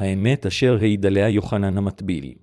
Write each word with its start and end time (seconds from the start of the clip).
האמת 0.00 0.46
אשר 0.46 0.76
העיד 0.80 1.06
עליה 1.06 1.28
יוחנן 1.28 1.78
המטביל. 1.78 2.34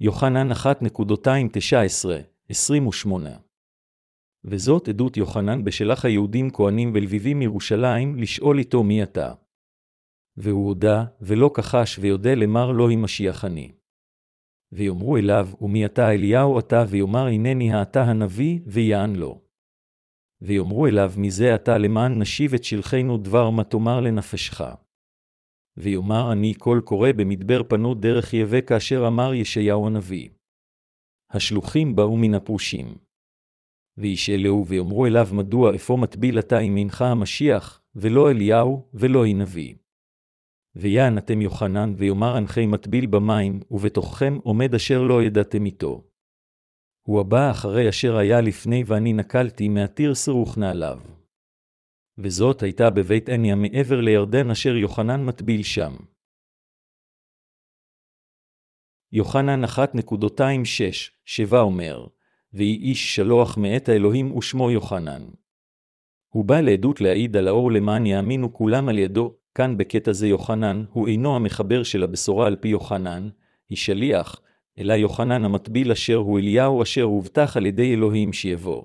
יוחנן 0.00 0.52
1.219-28 0.52 0.56
וזאת 4.44 4.88
עדות 4.88 5.16
יוחנן 5.16 5.64
בשלח 5.64 6.04
היהודים 6.04 6.50
כהנים 6.50 6.92
ולביבים 6.94 7.38
מירושלים 7.38 8.16
לשאול 8.16 8.58
איתו 8.58 8.82
מי 8.82 9.02
אתה. 9.02 9.34
והוא 10.36 10.66
הודה, 10.66 11.04
ולא 11.20 11.50
כחש 11.54 11.98
ויודה 11.98 12.34
למר 12.34 12.72
לא 12.72 12.88
היא 12.88 12.98
משיח 12.98 13.44
אני. 13.44 13.72
ויאמרו 14.72 15.16
אליו, 15.16 15.48
ומי 15.60 15.86
אתה 15.86 16.10
אליהו 16.10 16.58
אתה, 16.58 16.84
ויאמר 16.88 17.26
הנני 17.26 17.72
האתה 17.72 18.02
הנביא, 18.02 18.60
ויען 18.66 19.16
לו. 19.16 19.45
ויאמרו 20.46 20.86
אליו, 20.86 21.12
מזה 21.16 21.54
אתה 21.54 21.78
למען 21.78 22.18
נשיב 22.18 22.54
את 22.54 22.64
שלחנו 22.64 23.18
דבר 23.18 23.50
מה 23.50 23.64
תאמר 23.64 24.00
לנפשך. 24.00 24.60
ויאמר 25.76 26.32
אני 26.32 26.54
קול 26.54 26.80
קורא 26.80 27.12
במדבר 27.16 27.62
פנות 27.68 28.00
דרך 28.00 28.34
יבא 28.34 28.60
כאשר 28.60 29.04
אמר 29.06 29.34
ישעיהו 29.34 29.86
הנביא. 29.86 30.28
השלוחים 31.30 31.96
באו 31.96 32.16
מן 32.16 32.34
הפרושים. 32.34 32.94
וישאלהו 33.98 34.66
ויאמרו 34.66 35.06
אליו 35.06 35.28
מדוע 35.32 35.74
אפוא 35.74 35.98
מטביל 35.98 36.38
אתה 36.38 36.58
אם 36.58 36.76
אינך 36.76 37.02
המשיח, 37.02 37.82
ולא 37.94 38.30
אליהו, 38.30 38.88
ולא 38.94 39.24
היא 39.24 39.36
נביא. 39.36 39.74
ויען 40.76 41.18
אתם 41.18 41.42
יוחנן, 41.42 41.94
ויאמר 41.96 42.38
אנכי 42.38 42.66
מטביל 42.66 43.06
במים, 43.06 43.60
ובתוככם 43.70 44.38
עומד 44.42 44.74
אשר 44.74 45.02
לא 45.02 45.22
ידעתם 45.22 45.66
איתו. 45.66 46.04
הוא 47.06 47.20
הבא 47.20 47.50
אחרי 47.50 47.88
אשר 47.88 48.16
היה 48.16 48.40
לפני 48.40 48.82
ואני 48.86 49.12
נקלתי 49.12 49.68
מעתיר 49.68 50.14
סירוך 50.14 50.58
נעליו. 50.58 51.00
וזאת 52.18 52.62
הייתה 52.62 52.90
בבית 52.90 53.28
עניה 53.28 53.54
מעבר 53.54 54.00
לירדן 54.00 54.50
אשר 54.50 54.76
יוחנן 54.76 55.24
מטביל 55.24 55.62
שם. 55.62 55.92
יוחנן 59.12 59.64
1.26-7 59.64 61.56
אומר, 61.56 62.06
ויהי 62.52 62.76
איש 62.76 63.14
שלוח 63.14 63.58
מאת 63.58 63.88
האלוהים 63.88 64.36
ושמו 64.36 64.70
יוחנן. 64.70 65.22
הוא 66.28 66.44
בא 66.44 66.60
לעדות 66.60 67.00
להעיד 67.00 67.36
על 67.36 67.48
האור 67.48 67.72
למען 67.72 68.06
יאמינו 68.06 68.52
כולם 68.52 68.88
על 68.88 68.98
ידו, 68.98 69.34
כאן 69.54 69.76
בקטע 69.76 70.12
זה 70.12 70.26
יוחנן, 70.26 70.84
הוא 70.92 71.08
אינו 71.08 71.36
המחבר 71.36 71.82
של 71.82 72.02
הבשורה 72.02 72.46
על 72.46 72.56
פי 72.56 72.68
יוחנן, 72.68 73.28
היא 73.68 73.78
שליח, 73.78 74.40
אלא 74.78 74.92
יוחנן 74.92 75.44
המטביל 75.44 75.92
אשר 75.92 76.14
הוא 76.14 76.38
אליהו 76.38 76.82
אשר 76.82 77.02
הובטח 77.02 77.56
על 77.56 77.66
ידי 77.66 77.94
אלוהים 77.94 78.32
שיבוא. 78.32 78.82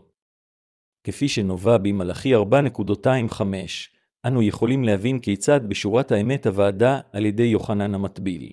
כפי 1.04 1.28
שנובע 1.28 1.78
במלאכי 1.78 2.36
4.25, 2.36 3.42
אנו 4.26 4.42
יכולים 4.42 4.84
להבין 4.84 5.20
כיצד 5.20 5.70
בשורת 5.70 6.12
האמת 6.12 6.48
הוועדה 6.48 7.00
על 7.12 7.26
ידי 7.26 7.44
יוחנן 7.44 7.96
המטביל. 7.96 8.52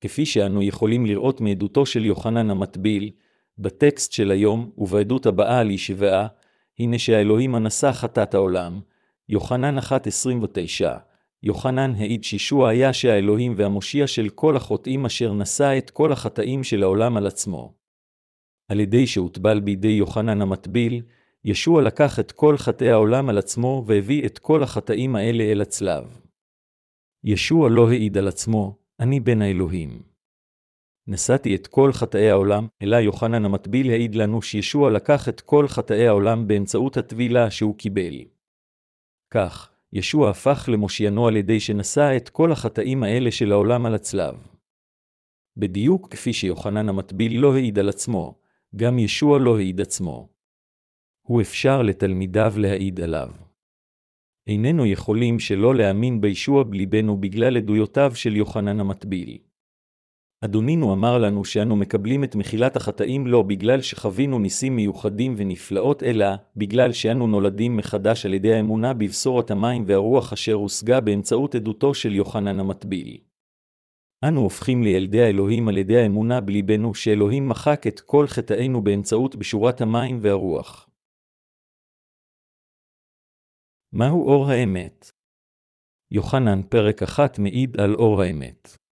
כפי 0.00 0.26
שאנו 0.26 0.62
יכולים 0.62 1.06
לראות 1.06 1.40
מעדותו 1.40 1.86
של 1.86 2.04
יוחנן 2.04 2.50
המטביל, 2.50 3.10
בטקסט 3.58 4.12
של 4.12 4.30
היום 4.30 4.70
ובעדות 4.78 5.26
הבאה 5.26 5.58
על 5.58 5.70
ישבעה, 5.70 6.26
הנה 6.78 6.98
שהאלוהים 6.98 7.54
הנשא 7.54 7.92
חטאת 7.92 8.34
העולם, 8.34 8.80
יוחנן 9.28 9.78
1.29, 9.78 9.82
יוחנן 11.44 11.94
העיד 11.94 12.24
שישוע 12.24 12.68
היה 12.68 12.92
שהאלוהים 12.92 13.54
והמושיע 13.56 14.06
של 14.06 14.28
כל 14.28 14.56
החוטאים 14.56 15.06
אשר 15.06 15.32
נשא 15.32 15.78
את 15.78 15.90
כל 15.90 16.12
החטאים 16.12 16.64
של 16.64 16.82
העולם 16.82 17.16
על 17.16 17.26
עצמו. 17.26 17.74
על 18.70 18.80
ידי 18.80 19.06
שהוטבל 19.06 19.60
בידי 19.60 19.88
יוחנן 19.88 20.42
המטביל, 20.42 21.02
ישוע 21.44 21.82
לקח 21.82 22.20
את 22.20 22.32
כל 22.32 22.56
חטאי 22.56 22.90
העולם 22.90 23.28
על 23.28 23.38
עצמו 23.38 23.84
והביא 23.86 24.26
את 24.26 24.38
כל 24.38 24.62
החטאים 24.62 25.16
האלה 25.16 25.44
אל 25.44 25.62
הצלב. 25.62 26.20
ישוע 27.24 27.68
לא 27.70 27.88
העיד 27.90 28.18
על 28.18 28.28
עצמו, 28.28 28.78
אני 29.00 29.20
בן 29.20 29.42
האלוהים. 29.42 30.02
נשאתי 31.06 31.54
את 31.54 31.66
כל 31.66 31.92
חטאי 31.92 32.30
העולם, 32.30 32.66
אלא 32.82 32.96
יוחנן 32.96 33.44
המטביל 33.44 33.90
העיד 33.90 34.14
לנו 34.14 34.42
שישוע 34.42 34.90
לקח 34.90 35.28
את 35.28 35.40
כל 35.40 35.68
חטאי 35.68 36.08
העולם 36.08 36.46
באמצעות 36.46 36.96
הטבילה 36.96 37.50
שהוא 37.50 37.78
קיבל. 37.78 38.14
כך, 39.30 39.73
ישוע 39.94 40.30
הפך 40.30 40.68
למושיינו 40.72 41.28
על 41.28 41.36
ידי 41.36 41.60
שנשא 41.60 42.16
את 42.16 42.28
כל 42.28 42.52
החטאים 42.52 43.02
האלה 43.02 43.30
של 43.30 43.52
העולם 43.52 43.86
על 43.86 43.94
הצלב. 43.94 44.34
בדיוק 45.56 46.12
כפי 46.12 46.32
שיוחנן 46.32 46.88
המטביל 46.88 47.40
לא 47.40 47.54
העיד 47.54 47.78
על 47.78 47.88
עצמו, 47.88 48.38
גם 48.76 48.98
ישוע 48.98 49.38
לא 49.38 49.56
העיד 49.56 49.80
עצמו. 49.80 50.28
הוא 51.22 51.40
אפשר 51.40 51.82
לתלמידיו 51.82 52.52
להעיד 52.56 53.00
עליו. 53.00 53.30
איננו 54.46 54.86
יכולים 54.86 55.38
שלא 55.38 55.74
להאמין 55.74 56.20
בישוע 56.20 56.62
בליבנו 56.62 57.20
בגלל 57.20 57.56
עדויותיו 57.56 58.12
של 58.14 58.36
יוחנן 58.36 58.80
המטביל. 58.80 59.38
אדונינו 60.44 60.92
אמר 60.92 61.18
לנו 61.18 61.44
שאנו 61.44 61.76
מקבלים 61.76 62.24
את 62.24 62.34
מחילת 62.34 62.76
החטאים 62.76 63.26
לא 63.26 63.42
בגלל 63.42 63.80
שחווינו 63.80 64.38
ניסים 64.38 64.76
מיוחדים 64.76 65.34
ונפלאות, 65.36 66.02
אלא 66.02 66.26
בגלל 66.56 66.92
שאנו 66.92 67.26
נולדים 67.26 67.76
מחדש 67.76 68.26
על 68.26 68.34
ידי 68.34 68.54
האמונה 68.54 68.94
בבשורת 68.94 69.50
המים 69.50 69.84
והרוח 69.86 70.32
אשר 70.32 70.52
הושגה 70.52 71.00
באמצעות 71.00 71.54
עדותו 71.54 71.94
של 71.94 72.14
יוחנן 72.14 72.60
המטביל. 72.60 73.18
אנו 74.28 74.40
הופכים 74.40 74.82
לילדי 74.82 75.22
האלוהים 75.22 75.68
על 75.68 75.78
ידי 75.78 75.96
האמונה 75.96 76.40
בליבנו 76.40 76.94
שאלוהים 76.94 77.48
מחק 77.48 77.86
את 77.86 78.00
כל 78.00 78.26
חטאינו 78.26 78.84
באמצעות 78.84 79.36
בשורת 79.36 79.80
המים 79.80 80.18
והרוח. 80.22 80.88
מהו 83.92 84.28
אור 84.28 84.50
האמת? 84.50 85.10
יוחנן 86.10 86.62
פרק 86.62 87.02
אחת 87.02 87.38
מעיד 87.38 87.80
על 87.80 87.94
אור 87.94 88.22
האמת. 88.22 88.83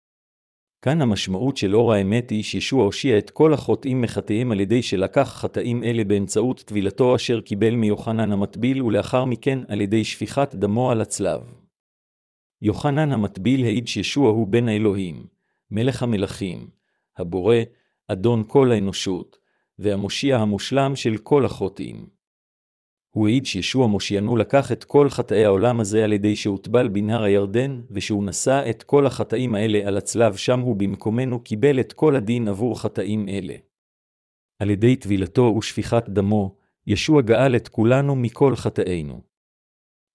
כאן 0.81 1.02
המשמעות 1.02 1.58
של 1.58 1.75
אור 1.75 1.94
האמת 1.94 2.30
היא 2.30 2.44
שישוע 2.44 2.84
הושיע 2.84 3.18
את 3.18 3.30
כל 3.30 3.53
החוטאים 3.53 4.02
מחטאיהם 4.02 4.52
על 4.52 4.59
ידי 4.59 4.81
שלקח 4.81 5.34
חטאים 5.38 5.84
אלה 5.84 6.03
באמצעות 6.03 6.59
טבילתו 6.59 7.16
אשר 7.16 7.42
קיבל 7.42 7.75
מיוחנן 7.75 8.31
המטביל 8.31 8.84
ולאחר 8.84 9.25
מכן 9.25 9.59
על 9.68 9.81
ידי 9.81 10.03
שפיכת 10.03 10.56
דמו 10.56 10.92
על 10.92 11.02
הצלב. 11.02 11.42
יוחנן 12.62 13.12
המטביל 13.12 13.66
העיד 13.66 13.88
שישוע 13.88 14.30
הוא 14.30 14.47
בן 14.47 14.68
האלוהים, 14.68 15.25
מלך 15.72 16.03
המלכים, 16.03 16.69
הבורא, 17.18 17.58
אדון 18.08 18.44
כל 18.48 18.72
האנושות, 18.72 19.38
והמושיע 19.80 20.38
המושלם 20.38 20.96
של 20.96 21.18
כל 21.18 21.46
החוטאים. 21.46 22.20
הוא 23.11 23.27
העיד 23.27 23.45
שישוע 23.45 23.88
מושיינו 23.88 24.38
לקח 24.38 24.72
את 24.72 24.83
כל 24.83 25.09
חטאי 25.09 25.45
העולם 25.45 25.79
הזה 25.79 26.03
על 26.03 26.13
ידי 26.13 26.35
שהוטבל 26.35 26.88
בנהר 26.88 27.23
הירדן, 27.23 27.81
ושהוא 27.91 28.23
נשא 28.23 28.63
את 28.69 28.83
כל 28.83 29.05
החטאים 29.05 29.55
האלה 29.55 29.88
על 29.88 29.97
הצלב 29.97 30.35
שם 30.35 30.59
הוא 30.59 30.75
במקומנו 30.75 31.39
קיבל 31.39 31.79
את 31.79 31.94
כל 31.94 32.16
הדין 32.16 32.47
עבור 32.47 32.81
חטאים 32.81 33.29
אלה. 33.29 33.55
על 34.59 34.69
ידי 34.69 34.95
טבילתו 34.95 35.55
ושפיכת 35.57 36.09
דמו, 36.09 36.55
ישוע 36.88 37.21
גאל 37.21 37.55
את 37.55 37.67
כולנו 37.67 38.16
מכל 38.16 38.55
חטאינו. 38.55 39.21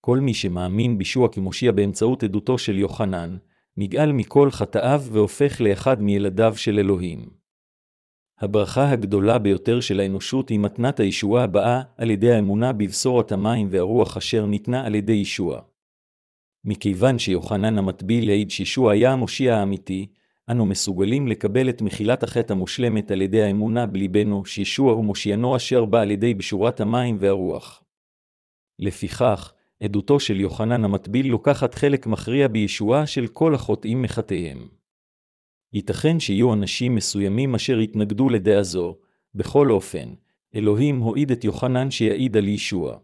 כל 0.00 0.20
מי 0.20 0.34
שמאמין 0.34 0.98
בישוע 0.98 1.28
כמושיע 1.28 1.72
באמצעות 1.72 2.22
עדותו 2.22 2.58
של 2.58 2.78
יוחנן, 2.78 3.36
נגאל 3.76 4.12
מכל 4.12 4.50
חטאיו 4.50 5.02
והופך 5.12 5.60
לאחד 5.60 6.02
מילדיו 6.02 6.56
של 6.56 6.78
אלוהים. 6.78 7.45
הברכה 8.38 8.90
הגדולה 8.90 9.38
ביותר 9.38 9.80
של 9.80 10.00
האנושות 10.00 10.48
היא 10.48 10.58
מתנת 10.58 11.00
הישועה 11.00 11.44
הבאה 11.44 11.82
על 11.96 12.10
ידי 12.10 12.32
האמונה 12.32 12.72
בבשורת 12.72 13.32
המים 13.32 13.68
והרוח 13.70 14.16
אשר 14.16 14.46
ניתנה 14.46 14.86
על 14.86 14.94
ידי 14.94 15.12
ישוע. 15.12 15.60
מכיוון 16.64 17.18
שיוחנן 17.18 17.78
המטביל 17.78 18.30
העיד 18.30 18.50
שישוע 18.50 18.92
היה 18.92 19.12
המושיע 19.12 19.56
האמיתי, 19.56 20.06
אנו 20.50 20.66
מסוגלים 20.66 21.28
לקבל 21.28 21.68
את 21.68 21.82
מחילת 21.82 22.22
החטא 22.22 22.52
המושלמת 22.52 23.10
על 23.10 23.22
ידי 23.22 23.42
האמונה 23.42 23.86
בליבנו 23.86 24.44
שישוע 24.44 24.92
הוא 24.92 25.04
מושיינו 25.04 25.56
אשר 25.56 25.84
בא 25.84 26.00
על 26.00 26.10
ידי 26.10 26.34
בשורת 26.34 26.80
המים 26.80 27.16
והרוח. 27.20 27.82
לפיכך, 28.78 29.52
עדותו 29.82 30.20
של 30.20 30.40
יוחנן 30.40 30.84
המטביל 30.84 31.26
לוקחת 31.26 31.74
חלק 31.74 32.06
מכריע 32.06 32.48
בישועה 32.48 33.06
של 33.06 33.26
כל 33.26 33.54
החוטאים 33.54 34.02
מחטאיהם. 34.02 34.75
ייתכן 35.76 36.20
שיהיו 36.20 36.52
אנשים 36.52 36.94
מסוימים 36.94 37.54
אשר 37.54 37.80
יתנגדו 37.80 38.28
לדעה 38.28 38.62
זו, 38.62 38.96
בכל 39.34 39.70
אופן, 39.70 40.14
אלוהים 40.54 40.98
הועיד 40.98 41.30
את 41.30 41.44
יוחנן 41.44 41.90
שיעיד 41.90 42.36
על 42.36 42.48
ישוע. 42.48 42.98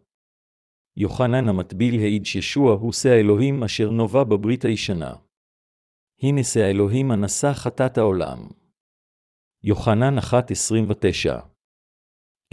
יוחנן 0.96 1.48
המטביל 1.48 2.00
העיד 2.00 2.26
שישוע 2.26 2.74
הוא 2.74 2.92
שא 2.92 3.08
האלוהים 3.08 3.64
אשר 3.64 3.90
נובע 3.90 4.24
בברית 4.24 4.64
הישנה. 4.64 5.14
הנה 6.22 6.44
שא 6.44 6.60
האלוהים 6.60 7.10
הנשא 7.10 7.52
חטאת 7.52 7.98
העולם. 7.98 8.38
יוחנן 9.64 10.18
1.29 10.18 10.22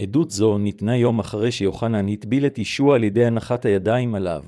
עדות 0.02 0.30
זו 0.30 0.58
ניתנה 0.58 0.96
יום 0.96 1.20
אחרי 1.20 1.52
שיוחנן 1.52 2.08
הטביל 2.08 2.46
את 2.46 2.58
ישוע 2.58 2.96
על 2.96 3.04
ידי 3.04 3.24
הנחת 3.24 3.64
הידיים 3.64 4.14
עליו. 4.14 4.44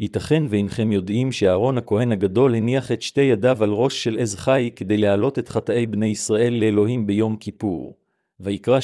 ייתכן 0.00 0.44
ואינכם 0.48 0.92
יודעים 0.92 1.32
שאהרון 1.32 1.78
הכהן 1.78 2.12
הגדול 2.12 2.54
הניח 2.54 2.92
את 2.92 3.02
שתי 3.02 3.20
ידיו 3.20 3.64
על 3.64 3.70
ראש 3.70 4.04
של 4.04 4.18
עז 4.18 4.34
חי 4.34 4.70
כדי 4.76 4.96
להעלות 4.96 5.38
את 5.38 5.48
חטאי 5.48 5.86
בני 5.86 6.06
ישראל 6.06 6.54
לאלוהים 6.54 7.06
ביום 7.06 7.36
כיפור. 7.36 7.96
ויקרא 8.40 8.78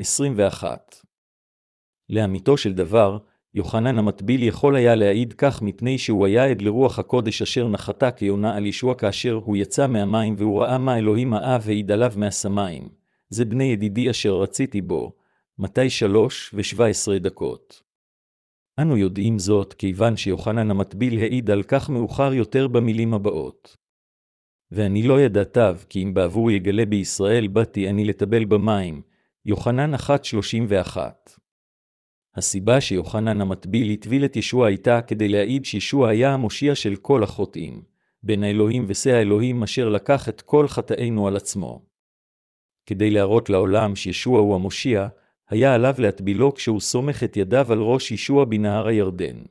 16.220-21. 0.00 0.64
לאמיתו 2.10 2.56
של 2.56 2.72
דבר, 2.72 3.18
יוחנן 3.54 3.98
המטביל 3.98 4.42
יכול 4.42 4.76
היה 4.76 4.94
להעיד 4.94 5.32
כך 5.32 5.62
מפני 5.62 5.98
שהוא 5.98 6.26
היה 6.26 6.44
עד 6.44 6.62
לרוח 6.62 6.98
הקודש 6.98 7.42
אשר 7.42 7.68
נחתה 7.68 8.10
כיונה 8.10 8.56
על 8.56 8.66
ישוע 8.66 8.94
כאשר 8.94 9.40
הוא 9.44 9.56
יצא 9.56 9.86
מהמים 9.86 10.34
והוא 10.38 10.62
ראה 10.62 10.78
מה 10.78 10.98
אלוהים 10.98 11.34
האב 11.34 11.64
העיד 11.66 11.90
עליו 11.90 12.12
מהשמיים. 12.16 12.88
זה 13.28 13.44
בני 13.44 13.64
ידידי 13.64 14.10
אשר 14.10 14.34
רציתי 14.34 14.80
בו. 14.80 15.12
מתי 15.58 15.90
שלוש 15.90 16.50
ושבע 16.54 16.86
עשרה 16.86 17.18
דקות. 17.18 17.87
אנו 18.82 18.96
יודעים 18.96 19.38
זאת 19.38 19.74
כיוון 19.74 20.16
שיוחנן 20.16 20.70
המטביל 20.70 21.18
העיד 21.18 21.50
על 21.50 21.62
כך 21.62 21.90
מאוחר 21.90 22.34
יותר 22.34 22.68
במילים 22.68 23.14
הבאות. 23.14 23.76
ואני 24.70 25.02
לא 25.02 25.20
ידעתיו, 25.20 25.76
כי 25.88 26.02
אם 26.02 26.14
בעבור 26.14 26.50
יגלה 26.50 26.86
בישראל 26.86 27.48
באתי 27.48 27.88
אני 27.88 28.04
לטבל 28.04 28.44
במים. 28.44 29.02
יוחנן 29.46 29.94
1.31 29.94 30.98
הסיבה 32.36 32.80
שיוחנן 32.80 33.40
המטביל 33.40 33.92
הטביל 33.92 34.24
את 34.24 34.36
ישוע 34.36 34.66
הייתה 34.66 35.02
כדי 35.02 35.28
להעיד 35.28 35.64
שישוע 35.64 36.08
היה 36.08 36.34
המושיע 36.34 36.74
של 36.74 36.96
כל 36.96 37.22
החוטאים, 37.22 37.82
בין 38.22 38.42
האלוהים 38.42 38.84
ושא 38.88 39.10
האלוהים 39.10 39.62
אשר 39.62 39.88
לקח 39.88 40.28
את 40.28 40.40
כל 40.40 40.68
חטאינו 40.68 41.28
על 41.28 41.36
עצמו. 41.36 41.82
כדי 42.86 43.10
להראות 43.10 43.50
לעולם 43.50 43.96
שישוע 43.96 44.40
הוא 44.40 44.54
המושיע, 44.54 45.08
היה 45.50 45.74
עליו 45.74 45.94
להטבילו 45.98 46.54
כשהוא 46.54 46.80
סומך 46.80 47.22
את 47.24 47.36
ידיו 47.36 47.72
על 47.72 47.78
ראש 47.78 48.10
ישוע 48.10 48.44
בנהר 48.44 48.86
הירדן. 48.86 49.42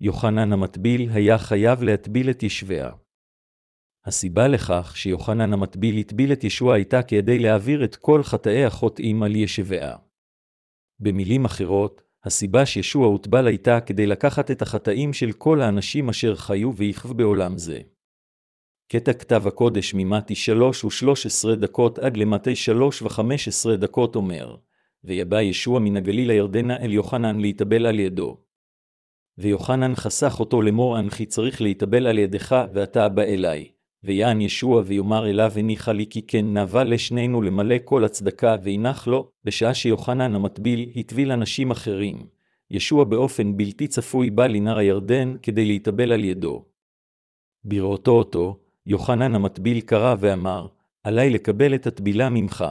יוחנן 0.00 0.52
המטביל 0.52 1.10
היה 1.10 1.38
חייב 1.38 1.82
להטביל 1.82 2.30
את 2.30 2.42
ישביה. 2.42 2.90
הסיבה 4.04 4.48
לכך 4.48 4.92
שיוחנן 4.96 5.52
המטביל 5.52 5.98
הטביל 5.98 6.32
את 6.32 6.44
ישוע 6.44 6.74
הייתה 6.74 7.02
כדי 7.02 7.38
להעביר 7.38 7.84
את 7.84 7.96
כל 7.96 8.22
חטאי 8.22 8.64
החוטאים 8.64 9.22
על 9.22 9.36
ישביה. 9.36 9.96
במילים 11.00 11.44
אחרות, 11.44 12.02
הסיבה 12.24 12.66
שישוע 12.66 13.06
הוטבל 13.06 13.46
הייתה 13.46 13.80
כדי 13.80 14.06
לקחת 14.06 14.50
את 14.50 14.62
החטאים 14.62 15.12
של 15.12 15.32
כל 15.32 15.60
האנשים 15.60 16.08
אשר 16.08 16.34
חיו 16.36 16.76
ויחו 16.76 17.14
בעולם 17.14 17.58
זה. 17.58 17.80
קטע 18.92 19.12
כתב 19.12 19.46
הקודש 19.46 19.94
ממתי 19.94 20.34
שלוש 20.34 20.84
ושלוש 20.84 21.26
עשרה 21.26 21.54
דקות 21.54 21.98
עד 21.98 22.16
למתי 22.16 22.56
שלוש 22.56 23.02
וחמש 23.02 23.48
עשרה 23.48 23.76
דקות 23.76 24.16
אומר, 24.16 24.56
ויבא 25.04 25.40
ישוע 25.40 25.80
מן 25.80 25.96
הגליל 25.96 26.30
הירדנה 26.30 26.76
אל 26.76 26.92
יוחנן 26.92 27.40
להתאבל 27.40 27.86
על 27.86 28.00
ידו. 28.00 28.36
ויוחנן 29.38 29.94
חסך 29.94 30.40
אותו 30.40 30.62
לאמור 30.62 30.98
אנכי 30.98 31.26
צריך 31.26 31.62
להתאבל 31.62 32.06
על 32.06 32.18
ידך, 32.18 32.64
ואתה 32.72 33.08
בא 33.08 33.22
אליי. 33.22 33.68
ויען 34.04 34.40
ישוע 34.40 34.82
ויאמר 34.86 35.30
אליו 35.30 35.52
הניחה 35.56 35.92
לי 35.92 36.06
כי 36.10 36.26
כן 36.26 36.52
נאווה 36.52 36.84
לשנינו 36.84 37.42
למלא 37.42 37.76
כל 37.84 38.04
הצדקה 38.04 38.56
והנח 38.62 39.06
לו, 39.06 39.30
בשעה 39.44 39.74
שיוחנן 39.74 40.34
המטביל 40.34 40.90
הטביל 40.96 41.32
אנשים 41.32 41.70
אחרים. 41.70 42.26
ישוע 42.70 43.04
באופן 43.04 43.56
בלתי 43.56 43.88
צפוי 43.88 44.30
בא 44.30 44.46
לנהר 44.46 44.78
הירדן 44.78 45.34
כדי 45.42 45.64
להתאבל 45.64 46.12
על 46.12 46.24
ידו. 46.24 46.64
בראותו 47.64 48.10
אותו, 48.10 48.58
יוחנן 48.86 49.34
המטביל 49.34 49.80
קרא 49.80 50.14
ואמר, 50.18 50.66
עלי 51.04 51.30
לקבל 51.30 51.74
את 51.74 51.86
הטבילה 51.86 52.30
ממך. 52.30 52.64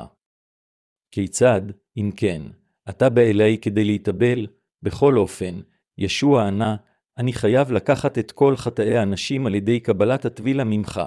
כיצד, 1.12 1.62
אם 1.98 2.12
כן, 2.16 2.42
אתה 2.90 3.10
בא 3.10 3.22
אלי 3.22 3.58
כדי 3.58 3.84
להתאבל? 3.84 4.48
בכל 4.84 5.18
אופן, 5.18 5.62
ישוע 5.98 6.48
ענה, 6.48 6.75
אני 7.18 7.34
חייב 7.34 7.72
לקחת 7.72 8.18
את 8.18 8.31
כל 8.31 8.56
חטאי 8.56 8.98
האנשים 8.98 9.46
על 9.46 9.56
ידי 9.56 9.80
קבלת 9.80 10.25
הטבילה 10.25 10.63
ממך. 10.63 11.02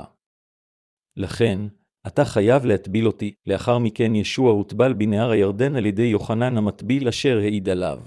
לכן, 1.17 1.61
אתה 2.07 2.25
חייב 2.25 2.65
להטביל 2.65 3.07
אותי, 3.07 3.35
לאחר 3.47 3.79
מכן 3.79 4.15
ישוע 4.15 4.51
הוטבל 4.51 4.93
בנהר 4.93 5.31
הירדן 5.31 5.77
על 5.77 5.87
ידי 5.87 6.03
יוחנן 6.03 6.57
המטביל 6.57 7.09
אשר 7.09 7.39
העיד 7.39 7.69
עליו. 7.69 8.01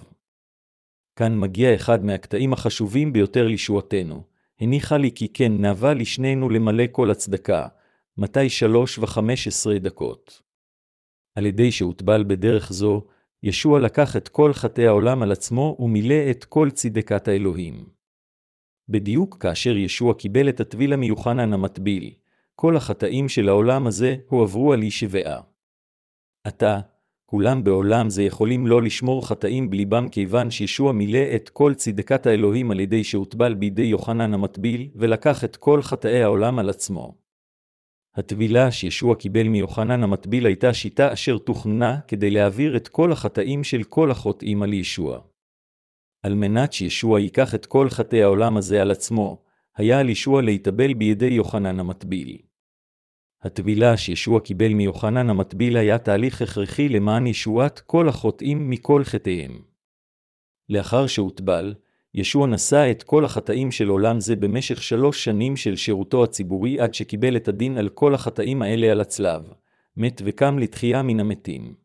כאן 1.19 1.39
מגיע 1.39 1.75
אחד 1.75 2.05
מהקטעים 2.05 2.53
החשובים 2.53 3.13
ביותר 3.13 3.47
לישועתנו. 3.47 4.23
הניחה 4.61 4.97
לי 4.97 5.11
כי 5.11 5.27
כן 5.33 5.51
נאווה 5.59 5.93
לשנינו 5.93 6.49
למלא 6.49 6.83
כל 6.91 7.11
הצדקה. 7.11 7.67
מתי 8.17 8.49
שלוש 8.49 8.97
וחמש 8.97 9.47
עשרה 9.47 9.79
דקות. 9.79 10.41
על 11.35 11.45
ידי 11.45 11.71
שהוטבל 11.71 12.23
בדרך 12.23 12.73
זו, 12.73 13.03
ישוע 13.43 13.79
לקח 13.79 14.15
את 14.15 14.27
כל 14.27 14.53
חטאי 14.53 14.87
העולם 14.87 15.23
על 15.23 15.31
עצמו 15.31 15.77
ומילא 15.79 16.15
את 16.31 16.45
כל 16.45 16.69
צדקת 16.71 17.27
האלוהים. 17.27 17.89
בדיוק 18.89 19.37
כאשר 19.43 19.77
ישוע 19.77 20.13
קיבל 20.13 20.49
את 20.49 20.59
הטביל 20.59 20.93
המיוחנן 20.93 21.53
המטביל, 21.53 22.13
כל 22.55 22.77
החטאים 22.77 23.29
של 23.29 23.49
העולם 23.49 23.87
הזה 23.87 24.15
הועברו 24.27 24.73
על 24.73 24.81
איש 24.81 24.99
שבעה. 24.99 25.41
עתה, 26.43 26.79
כולם 27.29 27.63
בעולם 27.63 28.09
זה 28.09 28.23
יכולים 28.23 28.67
לא 28.67 28.81
לשמור 28.81 29.27
חטאים 29.27 29.69
בליבם 29.69 30.09
כיוון 30.09 30.51
שישוע 30.51 30.91
מילא 30.91 31.35
את 31.35 31.49
כל 31.49 31.73
צדקת 31.73 32.25
האלוהים 32.25 32.71
על 32.71 32.79
ידי 32.79 33.03
שהוטבל 33.03 33.53
בידי 33.53 33.81
יוחנן 33.81 34.33
המטביל, 34.33 34.89
ולקח 34.95 35.43
את 35.43 35.55
כל 35.55 35.81
חטאי 35.81 36.23
העולם 36.23 36.59
על 36.59 36.69
עצמו. 36.69 37.17
הטבילה 38.15 38.71
שישוע 38.71 39.15
קיבל 39.15 39.47
מיוחנן 39.47 40.03
המטביל 40.03 40.45
הייתה 40.45 40.73
שיטה 40.73 41.13
אשר 41.13 41.37
תוכננה 41.37 41.99
כדי 42.07 42.29
להעביר 42.29 42.77
את 42.77 42.87
כל 42.87 43.11
החטאים 43.11 43.63
של 43.63 43.83
כל 43.83 44.11
החוטאים 44.11 44.63
על 44.63 44.73
ישוע. 44.73 45.19
על 46.23 46.33
מנת 46.33 46.73
שישוע 46.73 47.19
ייקח 47.19 47.55
את 47.55 47.65
כל 47.65 47.89
חטאי 47.89 48.23
העולם 48.23 48.57
הזה 48.57 48.81
על 48.81 48.91
עצמו, 48.91 49.43
היה 49.77 49.99
על 49.99 50.09
ישוע 50.09 50.41
להתאבל 50.41 50.93
בידי 50.93 51.25
יוחנן 51.25 51.79
המטביל. 51.79 52.37
הטבילה 53.41 53.97
שישוע 53.97 54.39
קיבל 54.39 54.73
מיוחנן 54.73 55.29
המטביל 55.29 55.77
היה 55.77 55.97
תהליך 55.97 56.41
הכרחי 56.41 56.89
למען 56.89 57.27
ישועת 57.27 57.79
כל 57.79 58.09
החוטאים 58.09 58.69
מכל 58.69 59.03
חטאיהם. 59.03 59.61
לאחר 60.69 61.07
שהוטבל, 61.07 61.73
ישוע 62.13 62.47
נשא 62.47 62.91
את 62.91 63.03
כל 63.03 63.25
החטאים 63.25 63.71
של 63.71 63.87
עולם 63.87 64.19
זה 64.19 64.35
במשך 64.35 64.83
שלוש 64.83 65.23
שנים 65.23 65.55
של 65.55 65.75
שירותו 65.75 66.23
הציבורי 66.23 66.79
עד 66.79 66.93
שקיבל 66.93 67.37
את 67.37 67.47
הדין 67.47 67.77
על 67.77 67.89
כל 67.89 68.13
החטאים 68.13 68.61
האלה 68.61 68.91
על 68.91 69.01
הצלב, 69.01 69.53
מת 69.97 70.21
וקם 70.25 70.59
לתחייה 70.59 71.01
מן 71.01 71.19
המתים. 71.19 71.75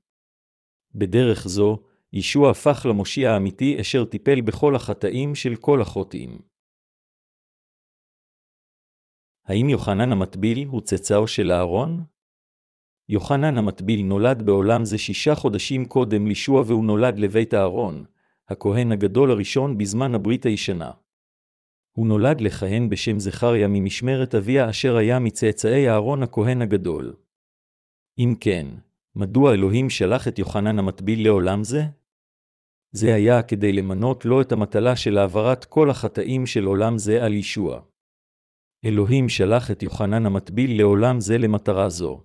בדרך 0.95 1.49
זו, 1.49 1.79
ישוע 2.13 2.51
הפך 2.51 2.87
למושיע 2.89 3.33
האמיתי 3.33 3.81
אשר 3.81 4.05
טיפל 4.05 4.41
בכל 4.41 4.77
החטאים 4.77 5.35
של 5.35 5.57
כל 5.57 5.81
החוטאים. 5.81 6.52
האם 9.47 9.69
יוחנן 9.69 10.13
המטביל 10.13 10.67
הוא 10.69 10.81
צאצאו 10.81 11.27
של 11.27 11.53
אהרון? 11.53 12.05
יוחנן 13.09 13.59
המטביל 13.59 14.03
נולד 14.03 14.43
בעולם 14.43 14.85
זה 14.85 14.99
שישה 14.99 15.35
חודשים 15.35 15.85
קודם 15.85 16.27
לישוע 16.27 16.63
והוא 16.67 16.85
נולד 16.85 17.19
לבית 17.19 17.55
אהרון, 17.55 18.05
הכהן 18.49 18.93
הגדול 18.93 19.31
הראשון 19.31 19.79
בזמן 19.79 20.15
הברית 20.15 20.47
הישנה. 20.47 20.91
הוא 21.93 22.07
נולד 22.07 22.41
לכהן 22.41 22.89
בשם 22.89 23.19
זכריה 23.19 23.69
ממשמרת 23.69 24.35
אביה 24.35 24.71
אשר 24.71 24.97
היה 24.97 25.19
מצאצאי 25.19 25.89
אהרון 25.89 26.23
הכהן 26.23 26.63
הגדול. 26.63 27.15
אם 28.19 28.35
כן, 28.41 28.67
מדוע 29.17 29.55
אלוהים 29.55 29.91
שלח 29.91 30.29
את 30.29 30.39
יוחנן 30.39 30.79
המטביל 30.79 31.25
לעולם 31.25 31.65
זה? 31.65 31.83
זה 32.93 33.15
היה 33.15 33.43
כדי 33.43 33.73
למנות 33.73 34.25
לו 34.25 34.41
את 34.41 34.53
המטלה 34.53 34.97
של 34.97 35.19
העברת 35.19 35.65
כל 35.65 35.91
החטאים 35.91 36.47
של 36.47 36.65
עולם 36.65 36.99
זה 36.99 37.25
על 37.25 37.35
ישוע. 37.35 37.81
אלוהים 38.85 39.29
שלח 39.29 39.71
את 39.71 39.83
יוחנן 39.83 40.27
המטביל 40.27 40.79
לעולם 40.79 41.21
זה 41.21 41.39
למטרה 41.39 41.89
זו. 41.89 42.23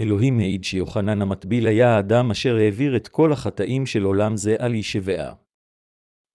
אלוהים 0.00 0.38
העיד 0.38 0.64
שיוחנן 0.64 1.22
המטביל 1.22 1.66
היה 1.66 1.96
האדם 1.96 2.30
אשר 2.30 2.56
העביר 2.56 2.96
את 2.96 3.08
כל 3.08 3.32
החטאים 3.32 3.86
של 3.86 4.02
עולם 4.02 4.36
זה 4.36 4.56
על 4.58 4.74
ישביה. 4.74 5.34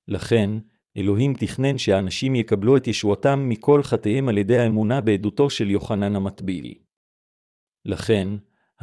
לכן, 0.07 0.49
אלוהים 0.97 1.33
תכנן 1.33 1.77
שהאנשים 1.77 2.35
יקבלו 2.35 2.77
את 2.77 2.87
ישועתם 2.87 3.49
מכל 3.49 3.83
חטאיהם 3.83 4.29
על 4.29 4.37
ידי 4.37 4.57
האמונה 4.57 5.01
בעדותו 5.01 5.49
של 5.49 5.69
יוחנן 5.69 6.15
המטביל. 6.15 6.73
לכן, 7.85 8.27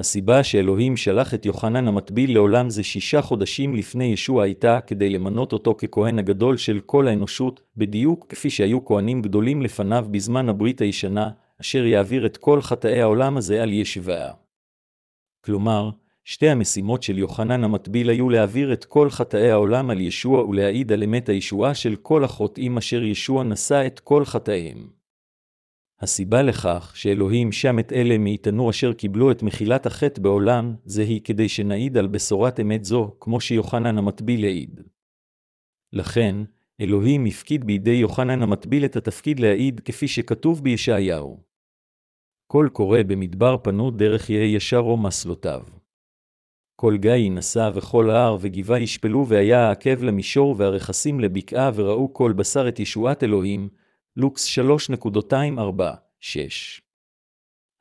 הסיבה 0.00 0.42
שאלוהים 0.42 0.97
שלח 0.97 1.35
את 1.35 1.47
יוחנן 1.47 1.88
המטביל 1.88 2.35
לעולם 2.35 2.71
זה 2.71 2.83
שישה 2.83 3.23
חודשים 3.23 3.75
לפני 3.75 4.04
ישוע 4.04 4.42
הייתה 4.45 4.80
כדי 4.87 5.11
למנות 5.11 5.52
אותו 5.52 5.75
ככהן 5.75 6.19
הגדול 6.19 6.57
של 6.57 6.80
כל 6.87 7.09
האנושות, 7.09 7.61
בדיוק 7.76 8.26
כפי 8.28 8.50
שהיו 8.50 8.85
כהנים 8.85 9.23
גדולים 9.23 9.62
לפניו 9.62 10.07
בזמן 10.11 10.49
הברית 10.49 10.80
הישנה, 10.80 11.30
אשר 11.61 11.87
יעביר 11.87 12.26
את 12.26 12.37
כל 12.37 12.62
חטאי 12.62 13.00
העולם 13.00 13.37
הזה 13.37 13.62
על 13.62 13.73
ישביה. 13.73 14.33
כלומר, 15.45 15.90
שתי 16.25 16.49
המשימות 16.49 17.02
של 17.02 17.19
יוחנן 17.19 17.64
המטביל 17.64 18.11
היו 18.11 18.30
להעביר 18.30 18.73
את 18.73 18.85
כל 18.85 19.11
חטאי 19.11 19.50
העולם 19.50 19.90
על 19.90 20.00
ישוע 20.00 20.45
ולהעיד 20.45 20.92
על 20.92 21.02
אמת 21.02 21.28
הישועה 21.28 21.75
של 21.75 21.97
כל 21.97 22.25
החוטאים 22.25 22.78
אשר 22.78 23.02
ישוע 23.02 23.45
נשא 23.45 23.87
את 23.87 24.00
כל 24.00 24.25
חטאיהם. 24.25 25.00
הסיבה 26.02 26.42
לכך 26.42 26.92
שאלוהים 26.97 27.52
שם 27.52 27.78
את 27.78 27.92
אלה 27.92 28.19
מאיתנו 28.19 28.71
אשר 28.71 28.92
קיבלו 28.92 29.30
את 29.30 29.42
מחילת 29.42 29.87
החטא 29.87 30.21
בעולם, 30.21 30.75
זה 30.85 31.02
היא 31.02 31.21
כדי 31.25 31.49
שנעיד 31.49 31.97
על 31.97 32.07
בשורת 32.07 32.61
אמת 32.61 32.85
זו, 32.85 33.16
כמו 33.21 33.40
שיוחנן 33.40 33.99
המטביל 33.99 34.45
העיד. 34.45 34.80
לכן, 35.92 36.37
אלוהים 36.80 37.26
הפקיד 37.26 37.64
בידי 37.64 37.90
יוחנן 37.90 38.42
המטביל 38.42 38.85
את 38.85 38.97
התפקיד 38.97 39.40
להעיד 39.40 39.80
כפי 39.80 40.09
שכתוב 40.09 40.64
בישעיהו. 40.64 41.40
כל 42.47 42.69
קורא 42.73 42.99
במדבר 43.07 43.57
פנו 43.62 43.90
דרך 43.90 44.30
יהיה 44.30 44.57
ישר 44.57 44.78
או 44.78 44.97
מסלותיו. 44.97 45.62
כל 46.76 46.97
גיא 46.97 47.30
נסע 47.30 47.71
וכל 47.75 48.11
ההר 48.11 48.37
וגבעה 48.40 48.80
ישפלו 48.80 49.26
והיה 49.28 49.69
העקב 49.69 50.02
למישור 50.02 50.54
והרכסים 50.59 51.21
לבקעה 51.21 51.71
וראו 51.75 52.12
כל 52.12 52.33
בשר 52.33 52.69
את 52.69 52.80
ישועת 52.80 53.23
אלוהים, 53.23 53.69
לוקס 54.17 54.59
3.246. 54.59 56.81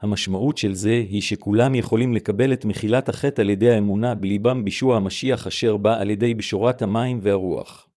המשמעות 0.01 0.57
של 0.57 0.73
זה 0.73 1.03
היא 1.09 1.21
שכולם 1.21 1.75
יכולים 1.75 2.13
לקבל 2.13 2.53
את 2.53 2.65
מחילת 2.65 3.09
החטא 3.09 3.41
על 3.41 3.49
ידי 3.49 3.71
האמונה 3.71 4.15
בליבם 4.15 4.65
בישוע 4.65 4.97
המשיח 4.97 5.47
אשר 5.47 5.77
בא 5.77 5.99
על 5.99 6.09
ידי 6.09 6.33
בשורת 6.33 6.81
המים 6.81 7.19
והרוח. 7.21 7.89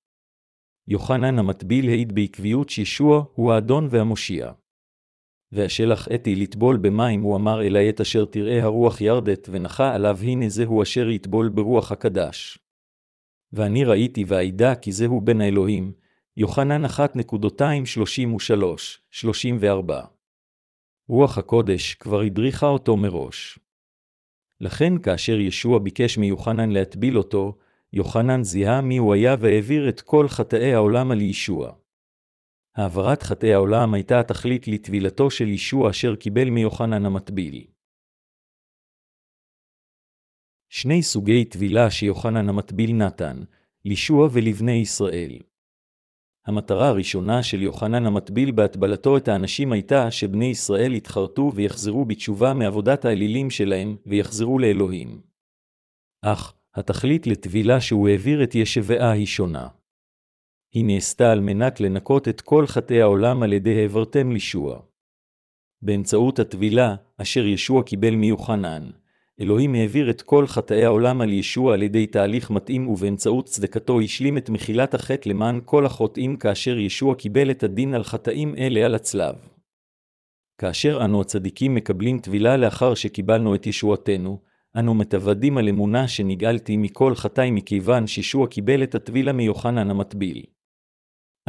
יוחנן 0.88 1.38
המטביל 1.38 1.88
העיד 1.88 2.14
בעקביות 2.14 2.68
שישוע 2.68 3.24
הוא 3.34 3.52
האדון 3.52 3.88
והמושיע. 3.90 4.52
והשלח 5.52 6.08
אתי 6.14 6.34
לטבול 6.34 6.76
במים, 6.76 7.22
הוא 7.22 7.36
אמר 7.36 7.62
אלי 7.62 7.90
את 7.90 8.00
אשר 8.00 8.24
תראה 8.24 8.62
הרוח 8.62 9.00
ירדת, 9.00 9.48
ונחה 9.52 9.94
עליו 9.94 10.18
הנה 10.22 10.48
זהו 10.48 10.82
אשר 10.82 11.08
יטבול 11.08 11.48
ברוח 11.48 11.92
הקדש. 11.92 12.58
ואני 13.52 13.84
ראיתי 13.84 14.24
ואידע 14.26 14.74
כי 14.74 14.92
זהו 14.92 15.20
בן 15.20 15.40
האלוהים, 15.40 15.92
יוחנן 16.36 16.84
1.233-34. 16.84 16.88
רוח 21.08 21.38
הקודש 21.38 21.94
כבר 21.94 22.20
הדריכה 22.20 22.66
אותו 22.66 22.96
מראש. 22.96 23.58
לכן 24.60 25.02
כאשר 25.02 25.40
ישוע 25.40 25.78
ביקש 25.78 26.18
מיוחנן 26.18 26.70
להטביל 26.70 27.18
אותו, 27.18 27.58
יוחנן 27.92 28.42
זיהה 28.42 28.80
מי 28.80 28.96
הוא 28.96 29.14
היה 29.14 29.34
והעביר 29.40 29.88
את 29.88 30.00
כל 30.00 30.28
חטאי 30.28 30.74
העולם 30.74 31.10
על 31.10 31.20
ישוע. 31.20 31.72
העברת 32.76 33.22
חטאי 33.22 33.54
העולם 33.54 33.94
הייתה 33.94 34.20
התכלית 34.20 34.68
לטבילתו 34.68 35.30
של 35.30 35.48
ישוע 35.48 35.90
אשר 35.90 36.16
קיבל 36.16 36.50
מיוחנן 36.50 37.06
המטביל. 37.06 37.66
שני 40.68 41.02
סוגי 41.02 41.44
טבילה 41.44 41.90
שיוחנן 41.90 42.48
המטביל 42.48 42.92
נתן, 42.92 43.42
לישוע 43.84 44.28
ולבני 44.32 44.72
ישראל. 44.72 45.38
המטרה 46.46 46.88
הראשונה 46.88 47.42
של 47.42 47.62
יוחנן 47.62 48.06
המטביל 48.06 48.50
בהטבלתו 48.50 49.16
את 49.16 49.28
האנשים 49.28 49.72
הייתה 49.72 50.10
שבני 50.10 50.44
ישראל 50.44 50.94
יתחרטו 50.94 51.52
ויחזרו 51.54 52.04
בתשובה 52.04 52.54
מעבודת 52.54 53.04
האלילים 53.04 53.50
שלהם, 53.50 53.96
ויחזרו 54.06 54.58
לאלוהים. 54.58 55.22
אך, 56.22 56.54
התכלית 56.74 57.26
לטבילה 57.26 57.80
שהוא 57.80 58.08
העביר 58.08 58.44
את 58.44 58.54
ישבעה 58.54 59.10
היא 59.10 59.26
שונה. 59.26 59.68
היא 60.74 60.84
נעשתה 60.86 61.32
על 61.32 61.40
מנת 61.40 61.80
לנקות 61.80 62.28
את 62.28 62.40
כל 62.40 62.66
חטאי 62.66 63.00
העולם 63.02 63.42
על 63.42 63.52
ידי 63.52 63.80
העברתם 63.80 64.32
לישוע. 64.32 64.80
באמצעות 65.82 66.38
הטבילה, 66.38 66.94
אשר 67.18 67.46
ישוע 67.46 67.82
קיבל 67.82 68.14
מיוחנן, 68.14 68.90
אלוהים 69.42 69.74
העביר 69.74 70.10
את 70.10 70.22
כל 70.22 70.46
חטאי 70.46 70.84
העולם 70.84 71.20
על 71.20 71.32
ישוע 71.32 71.74
על 71.74 71.82
ידי 71.82 72.06
תהליך 72.06 72.50
מתאים 72.50 72.88
ובאמצעות 72.88 73.46
צדקתו 73.46 74.00
השלים 74.00 74.38
את 74.38 74.50
מחילת 74.50 74.94
החטא 74.94 75.28
למען 75.28 75.60
כל 75.64 75.86
החוטאים 75.86 76.36
כאשר 76.36 76.78
ישוע 76.78 77.14
קיבל 77.14 77.50
את 77.50 77.62
הדין 77.62 77.94
על 77.94 78.04
חטאים 78.04 78.54
אלה 78.58 78.84
על 78.84 78.94
הצלב. 78.94 79.34
כאשר 80.58 81.04
אנו 81.04 81.20
הצדיקים 81.20 81.74
מקבלים 81.74 82.18
טבילה 82.18 82.56
לאחר 82.56 82.94
שקיבלנו 82.94 83.54
את 83.54 83.66
ישועתנו, 83.66 84.38
אנו 84.78 84.94
מתוודים 84.94 85.58
על 85.58 85.68
אמונה 85.68 86.08
שנגאלתי 86.08 86.76
מכל 86.76 87.14
חטאי 87.14 87.50
מכיוון 87.50 88.06
שישוע 88.06 88.46
קיבל 88.46 88.82
את 88.82 88.94
הטבילה 88.94 89.32
מיוחנן 89.32 89.90
המטביל. 89.90 90.42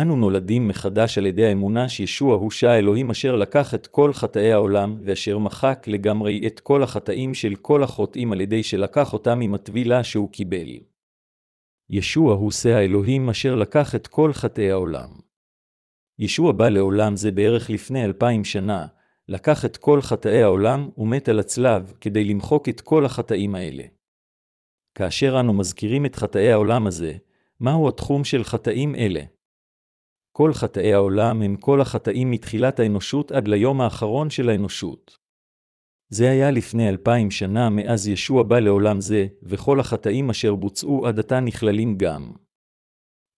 אנו 0.01 0.15
נולדים 0.15 0.67
מחדש 0.67 1.17
על 1.17 1.25
ידי 1.25 1.45
האמונה 1.45 1.89
שישוע 1.89 2.35
הוא 2.35 2.51
שהאלוהים 2.51 3.09
אשר 3.09 3.35
לקח 3.35 3.73
את 3.73 3.87
כל 3.87 4.13
חטאי 4.13 4.51
העולם, 4.51 4.97
ואשר 5.05 5.37
מחק 5.37 5.85
לגמרי 5.87 6.47
את 6.47 6.59
כל 6.59 6.83
החטאים 6.83 7.33
של 7.33 7.55
כל 7.55 7.83
החוטאים 7.83 8.31
על 8.31 8.41
ידי 8.41 8.63
שלקח 8.63 9.13
אותם 9.13 9.41
עם 9.41 9.53
הטבילה 9.53 10.03
שהוא 10.03 10.29
קיבל. 10.31 10.67
ישוע 11.89 12.33
הוא 12.33 12.51
שא 12.51 12.69
האלוהים 12.69 13.29
אשר 13.29 13.55
לקח 13.55 13.95
את 13.95 14.07
כל 14.07 14.33
חטאי 14.33 14.71
העולם. 14.71 15.09
ישוע 16.19 16.51
בא 16.51 16.69
לעולם 16.69 17.15
זה 17.15 17.31
בערך 17.31 17.69
לפני 17.69 18.05
אלפיים 18.05 18.43
שנה, 18.43 18.87
לקח 19.29 19.65
את 19.65 19.77
כל 19.77 20.01
חטאי 20.01 20.43
העולם 20.43 20.89
ומת 20.97 21.29
על 21.29 21.39
הצלב 21.39 21.93
כדי 22.01 22.23
למחוק 22.23 22.69
את 22.69 22.81
כל 22.81 23.05
החטאים 23.05 23.55
האלה. 23.55 23.83
כאשר 24.95 25.39
אנו 25.39 25.53
מזכירים 25.53 26.05
את 26.05 26.15
חטאי 26.15 26.51
העולם 26.51 26.87
הזה, 26.87 27.13
מהו 27.59 27.87
התחום 27.87 28.23
של 28.23 28.43
חטאים 28.43 28.95
אלה? 28.95 29.32
כל 30.35 30.53
חטאי 30.53 30.93
העולם 30.93 31.41
הם 31.41 31.55
כל 31.55 31.81
החטאים 31.81 32.31
מתחילת 32.31 32.79
האנושות 32.79 33.31
עד 33.31 33.47
ליום 33.47 33.81
האחרון 33.81 34.29
של 34.29 34.49
האנושות. 34.49 35.17
זה 36.09 36.29
היה 36.29 36.51
לפני 36.51 36.89
אלפיים 36.89 37.31
שנה 37.31 37.69
מאז 37.69 38.07
ישוע 38.07 38.43
בא 38.43 38.59
לעולם 38.59 39.01
זה, 39.01 39.27
וכל 39.43 39.79
החטאים 39.79 40.29
אשר 40.29 40.55
בוצעו 40.55 41.07
עד 41.07 41.19
עתה 41.19 41.39
נכללים 41.39 41.97
גם. 41.97 42.31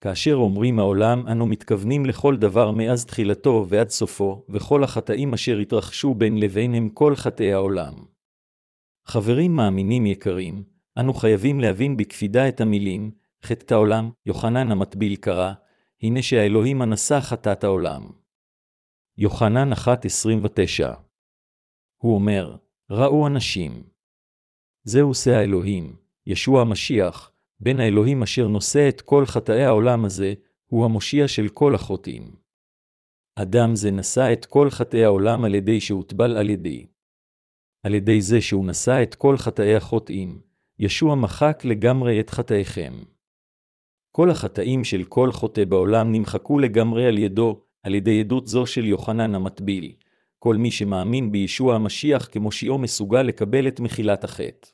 כאשר 0.01 0.35
אומרים 0.35 0.79
העולם, 0.79 1.27
אנו 1.27 1.45
מתכוונים 1.45 2.05
לכל 2.05 2.37
דבר 2.37 2.71
מאז 2.71 3.05
תחילתו 3.05 3.65
ועד 3.69 3.89
סופו, 3.89 4.45
וכל 4.49 4.83
החטאים 4.83 5.33
אשר 5.33 5.57
התרחשו 5.57 6.13
בין 6.13 6.39
לבין 6.39 6.73
הם 6.73 6.89
כל 6.89 7.15
חטאי 7.15 7.53
העולם. 7.53 7.93
חברים 9.07 9.55
מאמינים 9.55 10.05
יקרים, 10.05 10.63
אנו 10.99 11.13
חייבים 11.13 11.59
להבין 11.59 11.97
בקפידה 11.97 12.47
את 12.47 12.61
המילים, 12.61 13.11
חטא 13.43 13.73
העולם, 13.73 14.09
יוחנן 14.25 14.71
המטביל 14.71 15.15
קרא, 15.15 15.53
הנה 16.01 16.21
שהאלוהים 16.21 16.81
הנשא 16.81 17.19
חטאת 17.19 17.63
העולם. 17.63 18.11
יוחנן 19.17 19.73
1.29 19.73 19.77
הוא 21.97 22.15
אומר, 22.15 22.55
ראו 22.89 23.27
אנשים. 23.27 23.83
זהו 24.83 25.13
שא 25.13 25.31
האלוהים, 25.31 25.95
ישוע 26.27 26.61
המשיח, 26.61 27.31
בן 27.59 27.79
האלוהים 27.79 28.23
אשר 28.23 28.47
נושא 28.47 28.89
את 28.89 29.01
כל 29.01 29.25
חטאי 29.25 29.63
העולם 29.63 30.05
הזה, 30.05 30.33
הוא 30.65 30.85
המושיע 30.85 31.27
של 31.27 31.49
כל 31.49 31.75
החוטאים. 31.75 32.35
אדם 33.35 33.75
זה 33.75 33.91
נשא 33.91 34.33
את 34.33 34.45
כל 34.45 34.69
חטאי 34.69 35.03
העולם 35.03 35.43
על 35.43 35.55
ידי 35.55 35.81
שהוטבל 35.81 36.37
על 36.37 36.49
ידי. 36.49 36.87
על 37.83 37.93
ידי 37.93 38.21
זה 38.21 38.41
שהוא 38.41 38.65
נשא 38.65 39.03
את 39.03 39.15
כל 39.15 39.37
חטאי 39.37 39.75
החוטאים, 39.75 40.41
ישוע 40.79 41.15
מחק 41.15 41.61
לגמרי 41.65 42.19
את 42.19 42.29
חטאיכם. 42.29 42.93
כל 44.15 44.29
החטאים 44.29 44.83
של 44.83 45.03
כל 45.03 45.31
חוטא 45.31 45.65
בעולם 45.65 46.11
נמחקו 46.11 46.59
לגמרי 46.59 47.05
על 47.05 47.17
ידו, 47.17 47.61
על 47.83 47.95
ידי 47.95 48.19
עדות 48.19 48.47
זו 48.47 48.65
של 48.65 48.85
יוחנן 48.85 49.35
המטביל. 49.35 49.93
כל 50.39 50.55
מי 50.55 50.71
שמאמין 50.71 51.31
בישוע 51.31 51.75
המשיח 51.75 52.29
כמושיעו 52.31 52.77
מסוגל 52.77 53.21
לקבל 53.21 53.67
את 53.67 53.79
מחילת 53.79 54.23
החטא. 54.23 54.67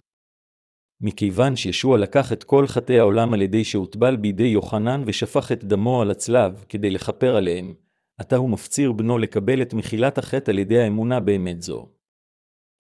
מכיוון 1.02 1.56
שישוע 1.56 1.98
לקח 1.98 2.34
את 2.34 2.44
כל 2.44 2.68
חטאי 2.68 3.00
העולם 3.00 3.34
על 3.34 3.42
ידי 3.42 3.64
שהוטבל 3.64 4.16
בידי 4.16 4.44
יוחנן 4.44 5.04
ושפך 5.06 5.52
את 5.52 5.64
דמו 5.64 6.02
על 6.02 6.12
הצלב 6.12 6.66
כדי 6.70 6.90
לכפר 6.90 7.36
עליהם, 7.36 7.74
עתה 8.18 8.36
הוא 8.36 8.50
מפציר 8.50 8.92
בנו 8.92 9.18
לקבל 9.18 9.62
את 9.62 9.74
מחילת 9.74 10.18
החטא 10.18 10.52
על 10.52 10.60
ידי 10.60 10.80
האמונה 10.80 11.20
באמת 11.20 11.62
זו. 11.62 11.90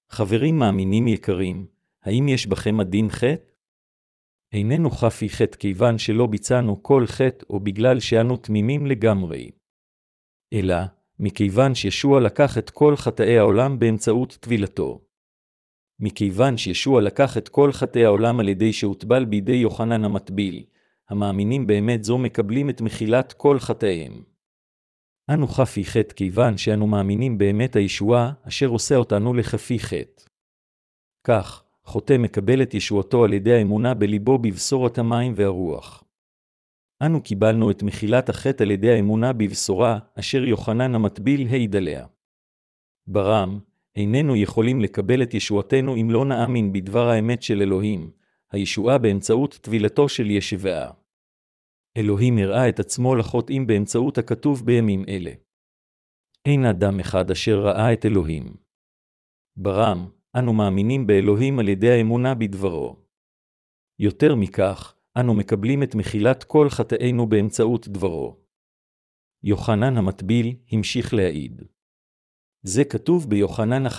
חברים 0.10 0.60
מאמינים 0.60 1.08
יקרים, 1.08 1.65
האם 2.03 2.27
יש 2.27 2.48
בכם 2.48 2.80
הדין 2.80 3.10
חטא? 3.10 3.50
איננו 4.53 4.91
חפי 4.91 5.29
חטא 5.29 5.58
כיוון 5.58 5.98
שלא 5.98 6.27
ביצענו 6.27 6.84
כל 6.84 7.03
חטא 7.08 7.46
או 7.50 7.60
בגלל 7.60 8.00
שאנו 8.00 8.38
תמימים 8.38 8.86
לגמרי. 8.86 9.51
אלא, 10.53 10.75
מכיוון 11.20 11.75
שישוע 11.75 12.20
לקח 12.20 12.58
את 12.58 12.70
כל 12.70 12.96
חטאי 12.96 13.38
העולם 13.38 13.79
באמצעות 13.79 14.38
טבילתו. 14.41 15.01
מכיוון 16.00 16.58
שישוע 16.58 17.01
לקח 17.01 17.38
את 17.38 17.50
כל 17.50 17.72
חטאי 17.72 18.05
העולם 18.05 18.39
על 18.39 18.50
ידי 18.50 18.74
שהוטבל 18.74 19.25
בידי 19.25 19.55
יוחנן 19.55 20.03
המטביל, 20.03 20.65
המאמינים 21.10 21.67
באמת 21.67 22.03
זו 22.03 22.17
מקבלים 22.17 22.70
את 22.70 22.81
מחילת 22.81 23.34
כל 23.34 23.60
חטאיהם. 23.60 24.24
אנו 25.34 25.48
חפי 25.48 25.86
חטא 25.86 26.13
כיוון 26.13 26.58
שאנו 26.58 26.88
מאמינים 26.88 27.38
באמת 27.38 27.75
הישועה, 27.75 28.34
אשר 28.48 28.67
עושה 28.67 28.96
אותנו 28.96 29.34
לחפי 29.34 29.79
חטא. 29.79 30.24
כך, 31.27 31.63
חוטא 31.91 32.17
מקבל 32.17 32.62
את 32.62 32.74
ישועתו 32.74 33.24
על 33.24 33.33
ידי 33.33 33.53
האמונה 33.53 33.93
בליבו 33.93 34.38
בבשורת 34.38 34.98
המים 34.98 35.33
והרוח. 35.36 36.03
אנו 37.05 37.24
קיבלנו 37.24 37.71
את 37.71 37.83
מחילת 37.83 38.29
החטא 38.29 38.63
על 38.63 38.71
ידי 38.71 38.91
האמונה 38.91 39.33
בבשורה, 39.33 40.00
אשר 40.19 40.43
יוחנן 40.43 40.95
המטביל 40.95 41.48
העיד 41.48 41.75
עליה. 41.75 42.05
ברם, 43.07 43.60
איננו 43.95 44.36
יכולים 44.36 44.81
לקבל 44.81 45.24
את 45.24 45.33
ישועתנו 45.33 45.95
אם 45.95 46.07
לא 46.12 46.25
נאמין 46.25 46.74
בדבר 46.74 47.10
האמת 47.10 47.43
של 47.43 47.62
אלוהים, 47.62 48.12
הישועה 48.51 48.98
באמצעות 48.98 49.60
טבילתו 49.62 50.10
של 50.10 50.29
ישבעה. 50.29 50.91
אלוהים 51.98 52.38
הראה 52.38 52.69
את 52.69 52.79
עצמו 52.79 53.15
לחוטאים 53.15 53.67
באמצעות 53.67 54.17
הכתוב 54.17 54.65
בימים 54.65 55.05
אלה. 55.07 55.31
אין 56.45 56.65
אדם 56.65 57.00
אחד 57.00 57.31
אשר 57.31 57.60
ראה 57.60 57.93
את 57.93 58.05
אלוהים. 58.05 58.55
ברם, 59.55 60.10
אנו 60.35 60.53
מאמינים 60.53 61.07
באלוהים 61.07 61.59
על 61.59 61.69
ידי 61.69 61.91
האמונה 61.91 62.35
בדברו. 62.35 62.95
יותר 64.00 64.35
מכך, 64.35 64.95
אנו 65.17 65.33
מקבלים 65.33 65.83
את 65.83 65.95
מחילת 65.95 66.43
כל 66.43 66.69
חטאינו 66.69 67.27
באמצעות 67.27 67.88
דברו. 67.88 68.38
יוחנן 69.43 69.97
המטביל 69.97 70.55
המשיך 70.71 71.13
להעיד. 71.13 71.61
זה 72.63 72.83
כתוב 72.83 73.29
ביוחנן 73.29 73.88
1.235-39, 73.88 73.91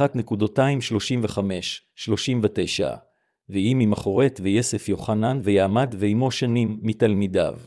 ויהי 3.48 3.74
ממחרת 3.74 4.40
ויסף 4.42 4.88
יוחנן 4.88 5.40
ויעמד 5.42 5.94
ועמו 5.98 6.30
שנים 6.30 6.80
מתלמידיו. 6.82 7.58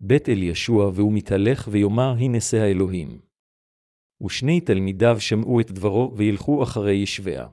בית 0.00 0.28
אל 0.28 0.42
ישוע 0.42 0.90
והוא 0.94 1.12
מתהלך 1.12 1.68
ויאמר 1.70 2.14
הנשא 2.18 2.56
האלוהים. 2.56 3.31
ושני 4.24 4.60
תלמידיו 4.60 5.16
שמעו 5.20 5.60
את 5.60 5.70
דברו 5.70 6.12
וילכו 6.16 6.62
אחרי 6.62 6.94
ישביה. 6.94 7.46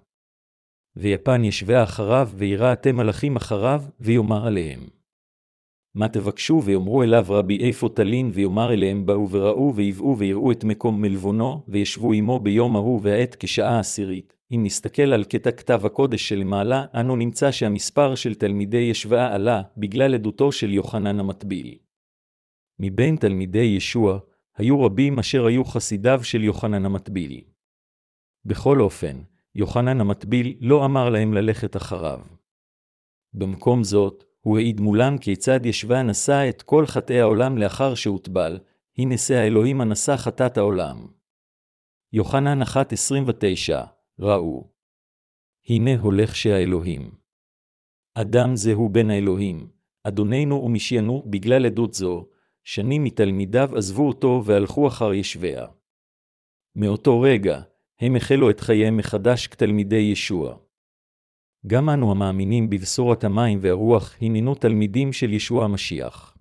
ויפן 0.95 1.43
ישביה 1.43 1.83
אחריו 1.83 2.29
וירא 2.35 2.73
אתם 2.73 2.95
מלאכים 2.95 3.35
אחריו, 3.35 3.83
ויאמר 3.99 4.47
עליהם. 4.47 4.79
מה 5.95 6.07
תבקשו 6.07 6.61
ויאמרו 6.65 7.03
אליו 7.03 7.25
רבי 7.29 7.57
איפה 7.67 7.89
תלין 7.89 8.31
ויאמר 8.33 8.73
אליהם 8.73 9.05
באו 9.05 9.29
וראו 9.29 9.75
ויבאו 9.75 10.17
ויראו 10.17 10.51
את 10.51 10.63
מקום 10.63 11.01
מלבונו, 11.01 11.63
וישבו 11.67 12.13
עמו 12.13 12.39
ביום 12.39 12.75
ההוא 12.75 12.99
והעת 13.03 13.35
כשעה 13.39 13.79
עשירית. 13.79 14.35
אם 14.51 14.61
נסתכל 14.63 15.13
על 15.13 15.23
קטע 15.23 15.51
כתב 15.51 15.85
הקודש 15.85 16.29
שלמעלה, 16.29 16.85
אנו 16.99 17.15
נמצא 17.15 17.51
שהמספר 17.51 18.15
של 18.15 18.35
תלמידי 18.35 18.77
ישבעה 18.77 19.35
עלה, 19.35 19.61
בגלל 19.77 20.13
עדותו 20.13 20.51
של 20.51 20.73
יוחנן 20.73 21.19
המטביל. 21.19 21.77
מבין 22.79 23.15
תלמידי 23.15 23.73
ישוע, 23.77 24.19
היו 24.59 24.83
רבים 24.83 25.19
אשר 25.19 25.45
היו 25.45 25.65
חסידיו 25.65 26.23
של 26.23 26.43
יוחנן 26.43 26.85
המטביל. 26.85 27.41
בכל 28.45 28.81
אופן, 28.81 29.21
יוחנן 29.55 30.01
המטביל 30.01 30.57
לא 30.61 30.85
אמר 30.85 31.09
להם 31.09 31.33
ללכת 31.33 31.75
אחריו. 31.75 32.19
במקום 33.33 33.83
זאת, 33.83 34.23
הוא 34.41 34.57
העיד 34.57 34.79
מולם 34.79 35.17
כיצד 35.17 35.65
ישבה 35.65 36.03
נשא 36.03 36.49
את 36.49 36.61
כל 36.61 36.85
חטאי 36.85 37.19
העולם 37.19 37.57
לאחר 37.57 37.95
שהוטבל, 37.95 38.59
היא 38.95 39.07
נשא 39.07 39.33
האלוהים 39.33 39.81
הנשא 39.81 40.17
חטאת 40.17 40.57
העולם. 40.57 41.07
יוחנן 42.13 42.61
1.29 42.61 42.67
ראו. 44.19 44.71
הנה 45.69 45.99
הולך 45.99 46.35
שהאלוהים. 46.35 47.11
אדם 48.15 48.55
זהו 48.55 48.89
בן 48.89 49.09
האלוהים, 49.09 49.69
אדוננו 50.03 50.55
ומשיינו 50.55 51.23
בגלל 51.25 51.65
עדות 51.65 51.93
זו, 51.93 52.29
שנים 52.71 53.03
מתלמידיו 53.03 53.77
עזבו 53.77 54.07
אותו 54.07 54.41
והלכו 54.45 54.87
אחר 54.87 55.13
ישביה. 55.13 55.65
מאותו 56.75 57.21
רגע, 57.21 57.61
הם 57.99 58.15
החלו 58.15 58.49
את 58.49 58.59
חייהם 58.59 58.97
מחדש 58.97 59.47
כתלמידי 59.47 59.95
ישוע. 59.95 60.57
גם 61.67 61.89
אנו 61.89 62.11
המאמינים 62.11 62.69
בבשורת 62.69 63.23
המים 63.23 63.59
והרוח, 63.61 64.15
הננו 64.21 64.55
תלמידים 64.55 65.13
של 65.13 65.33
ישוע 65.33 65.65
המשיח. 65.65 66.37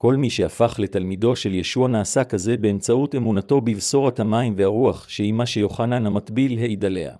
כל 0.00 0.16
מי 0.16 0.30
שהפך 0.30 0.76
לתלמידו 0.78 1.36
של 1.36 1.54
ישוע 1.54 1.88
נעשה 1.88 2.24
כזה 2.24 2.56
באמצעות 2.56 3.14
אמונתו 3.14 3.60
בבשורת 3.60 4.20
המים 4.20 4.54
והרוח, 4.56 5.08
שהיא 5.08 5.32
מה 5.32 5.46
שיוחנן 5.46 6.06
המטביל 6.06 6.58
העיד 6.58 6.84
עליה. 6.84 7.16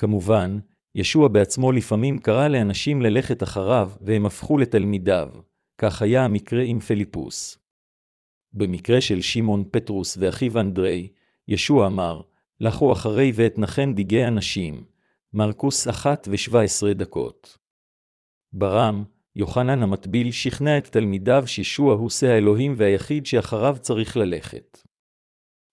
כמובן, 0.00 0.58
ישוע 0.94 1.28
בעצמו 1.28 1.72
לפעמים 1.72 2.18
קרא 2.18 2.48
לאנשים 2.48 3.02
ללכת 3.02 3.42
אחריו, 3.42 3.90
והם 4.00 4.26
הפכו 4.26 4.58
לתלמידיו. 4.58 5.51
כך 5.82 6.02
היה 6.02 6.24
המקרה 6.24 6.62
עם 6.62 6.80
פליפוס. 6.80 7.58
במקרה 8.52 9.00
של 9.00 9.20
שמעון 9.20 9.64
פטרוס 9.70 10.16
ואחיו 10.20 10.60
אנדרי, 10.60 11.08
ישוע 11.48 11.86
אמר, 11.86 12.20
לכו 12.60 12.92
אחרי 12.92 13.32
ואתנחם 13.34 13.92
דיגי 13.94 14.24
אנשים. 14.24 14.84
מרקוס 15.32 15.88
אחת 15.88 16.28
ושבע 16.30 16.62
עשרה 16.62 16.94
דקות. 16.94 17.58
ברם, 18.52 19.04
יוחנן 19.36 19.82
המטביל 19.82 20.32
שכנע 20.32 20.78
את 20.78 20.86
תלמידיו 20.86 21.42
שישוע 21.46 21.94
הוא 21.94 22.10
שא 22.10 22.26
האלוהים 22.26 22.74
והיחיד 22.76 23.26
שאחריו 23.26 23.76
צריך 23.80 24.16
ללכת. 24.16 24.82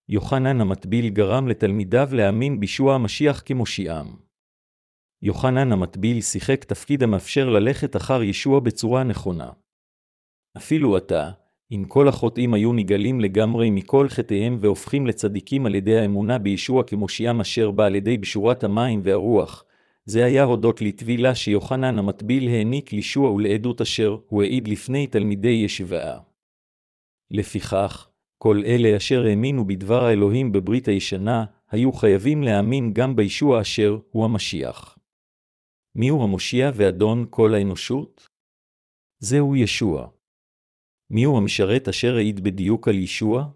יוחנן 0.10 0.62
המטביל 0.62 1.10
גרם 1.10 1.48
לתלמידיו 1.48 2.10
להאמין 2.12 2.60
בישוע 2.60 2.96
המשיח 2.96 3.42
כמושיעם. 3.46 4.16
יוחנן 5.22 5.72
המטביל 5.72 6.22
שיחק 6.22 6.64
תפקיד 6.64 7.04
המאפשר 7.04 7.50
ללכת 7.50 7.96
אחר 7.96 8.24
ישוע 8.24 8.60
בצורה 8.60 9.04
נכונה. 9.04 9.50
אפילו 10.58 10.98
עתה, 10.98 11.32
אם 11.72 11.84
כל 11.88 12.08
החוטאים 12.08 12.54
היו 12.54 12.74
נגלים 12.74 13.20
לגמרי 13.20 13.70
מכל 13.70 14.10
חטאיהם 14.10 14.58
והופכים 14.60 15.08
לצדיקים 15.08 15.66
על 15.66 15.76
ידי 15.76 16.00
האמונה 16.00 16.38
בישוע 16.38 16.84
כמושיעם 16.84 17.42
אשר 17.42 17.72
בא 17.72 17.86
על 17.86 17.96
ידי 17.96 18.18
בשורת 18.18 18.64
המים 18.64 19.02
והרוח, 19.04 19.66
זה 20.06 20.26
היה 20.26 20.44
הודות 20.44 20.82
לטבילה 20.82 21.36
שיוחנן 21.36 22.00
המטביל 22.00 22.48
העניק 22.48 22.94
לישוע 22.94 23.32
ולעדות 23.32 23.82
אשר 23.82 24.18
הוא 24.28 24.44
העיד 24.44 24.68
לפני 24.68 25.08
תלמידי 25.08 25.62
ישיבה. 25.66 26.20
לפיכך, 27.32 28.10
כל 28.38 28.62
אלה 28.66 28.98
אשר 28.98 29.26
האמינו 29.26 29.68
בדבר 29.68 30.04
האלוהים 30.06 30.52
בברית 30.52 30.88
הישנה, 30.88 31.46
היו 31.72 31.92
חייבים 31.94 32.44
להאמין 32.44 32.94
גם 32.94 33.16
בישוע 33.16 33.62
אשר 33.62 33.98
הוא 34.12 34.26
המשיח. 34.26 34.98
מיהו 35.96 36.24
המושיע 36.24 36.72
ואדון 36.76 37.26
כל 37.30 37.54
האנושות? 37.54 38.28
זהו 39.20 39.56
ישוע. 39.56 40.08
מיהו 41.12 41.38
המשרת 41.38 41.88
אשר 41.88 42.16
העיד 42.16 42.40
בדיוק 42.40 42.88
על 42.88 42.96
ישוע? 42.96 43.50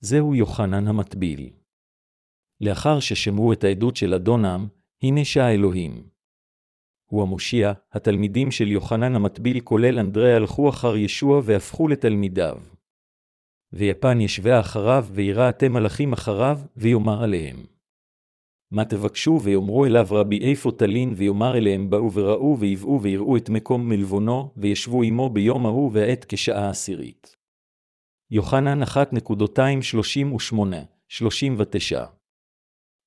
זהו 0.00 0.34
יוחנן 0.34 0.88
המטביל. 0.88 1.50
לאחר 2.60 3.00
ששמעו 3.00 3.52
את 3.52 3.64
העדות 3.64 3.96
של 3.96 4.14
אדונם, 4.14 4.66
הנה 5.02 5.24
שהאלוהים. 5.24 6.08
הוא 7.10 7.22
המושיע, 7.22 7.72
התלמידים 7.92 8.50
של 8.50 8.68
יוחנן 8.68 9.14
המטביל 9.14 9.60
כולל 9.60 9.98
אנדרי 9.98 10.34
הלכו 10.34 10.68
אחר 10.68 10.96
ישוע 10.96 11.40
והפכו 11.44 11.88
לתלמידיו. 11.88 12.58
ויפן 13.72 14.20
ישבה 14.20 14.60
אחריו 14.60 15.06
וירא 15.12 15.48
אתם 15.48 15.72
מלאכים 15.72 16.12
אחריו, 16.12 16.58
ויאמר 16.76 17.22
עליהם. 17.22 17.77
מה 18.70 18.84
תבקשו 18.84 19.40
ויאמרו 19.42 19.86
אליו 19.86 20.06
רבי 20.10 20.50
איפה 20.50 20.72
תלין 20.72 21.12
ויאמר 21.16 21.56
אליהם 21.56 21.90
באו 21.90 22.12
וראו 22.12 22.56
ויבאו 22.58 23.02
ויראו 23.02 23.36
את 23.36 23.48
מקום 23.48 23.88
מלבונו, 23.88 24.52
וישבו 24.56 25.02
עמו 25.02 25.30
ביום 25.30 25.66
ההוא 25.66 25.90
והעת 25.94 26.24
כשעה 26.28 26.70
עשירית. 26.70 27.36
יוחנן 28.30 28.82
1.238-39 28.82 28.86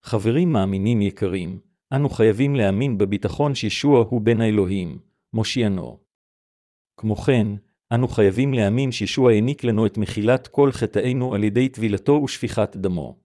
חברים 0.03 0.53
מאמינים 0.53 1.01
יקרים, 1.01 1.59
אנו 1.93 2.09
חייבים 2.09 2.55
להאמין 2.55 2.97
בביטחון 2.97 3.55
שישוע 3.55 4.05
הוא 4.09 4.21
בן 4.21 4.41
האלוהים, 4.41 4.99
מושיענו. 5.33 5.99
כמו 6.97 7.15
כן, 7.15 7.47
אנו 7.93 8.07
חייבים 8.07 8.53
להאמין 8.53 8.91
שישוע 8.91 9.31
העניק 9.31 9.63
לנו 9.63 9.85
את 9.85 9.97
מחילת 9.97 10.47
כל 10.47 10.71
חטאינו 10.71 11.35
על 11.35 11.43
ידי 11.43 11.69
טבילתו 11.69 12.11
ושפיכת 12.11 12.75
דמו. 12.75 13.19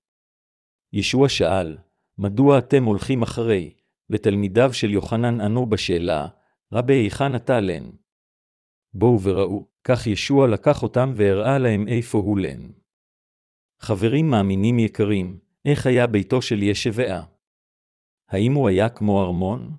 ישוע 0.92 1.28
שאל, 1.28 1.76
מדוע 2.18 2.58
אתם 2.58 2.84
הולכים 2.84 3.22
אחרי? 3.22 3.74
ותלמידיו 4.10 4.72
של 4.72 4.90
יוחנן 4.90 5.40
ענו 5.40 5.66
בשאלה, 5.66 6.28
רבי 6.72 6.94
היכן 6.94 7.36
אתה 7.36 7.60
לן? 7.60 7.90
בואו 8.94 9.22
וראו, 9.22 9.68
כך 9.84 10.06
ישוע 10.06 10.48
לקח 10.48 10.82
אותם 10.82 11.12
והראה 11.16 11.58
להם 11.58 11.88
איפה 11.88 12.18
הוא 12.18 12.38
לן. 12.38 12.70
חברים 13.80 14.30
מאמינים 14.30 14.78
יקרים, 14.78 15.38
איך 15.64 15.86
היה 15.86 16.06
ביתו 16.06 16.42
של 16.42 16.62
ישבעה? 16.62 17.24
האם 18.28 18.52
הוא 18.52 18.68
היה 18.68 18.88
כמו 18.88 19.22
ארמון? 19.22 19.76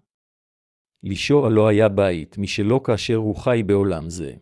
לישוע 1.04 1.50
לא 1.50 1.68
היה 1.68 1.90
בית 1.90 2.38
משלו 2.38 2.84
כאשר 2.84 3.16
הוא 3.16 3.36
חי 3.36 3.64
בעולם 3.66 4.10
זה. 4.10 4.34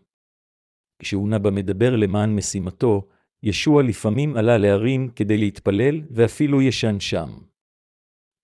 כשהוא 1.00 1.30
נבא 1.30 1.50
מדבר 1.52 1.96
למען 1.96 2.36
משימתו, 2.36 3.08
ישוע 3.44 3.84
לפעמים 3.84 4.38
עלה 4.38 4.58
להרים 4.58 5.10
כדי 5.16 5.38
להתפלל 5.38 6.02
ואפילו 6.12 6.62
ישן 6.62 7.00
שם. 7.00 7.30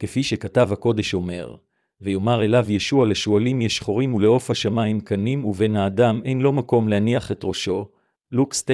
כפי 0.01 0.23
שכתב 0.23 0.69
הקודש 0.71 1.13
אומר, 1.13 1.55
ויאמר 2.01 2.43
אליו 2.43 2.65
ישוע 2.71 3.07
לשועלים 3.07 3.61
יש 3.61 3.79
חורים 3.79 4.13
ולעוף 4.13 4.51
השמיים 4.51 4.99
קנים 4.99 5.45
ובין 5.45 5.75
האדם 5.75 6.21
אין 6.25 6.41
לו 6.41 6.51
מקום 6.53 6.87
להניח 6.87 7.31
את 7.31 7.43
ראשו, 7.43 7.89
לוקס 8.31 8.65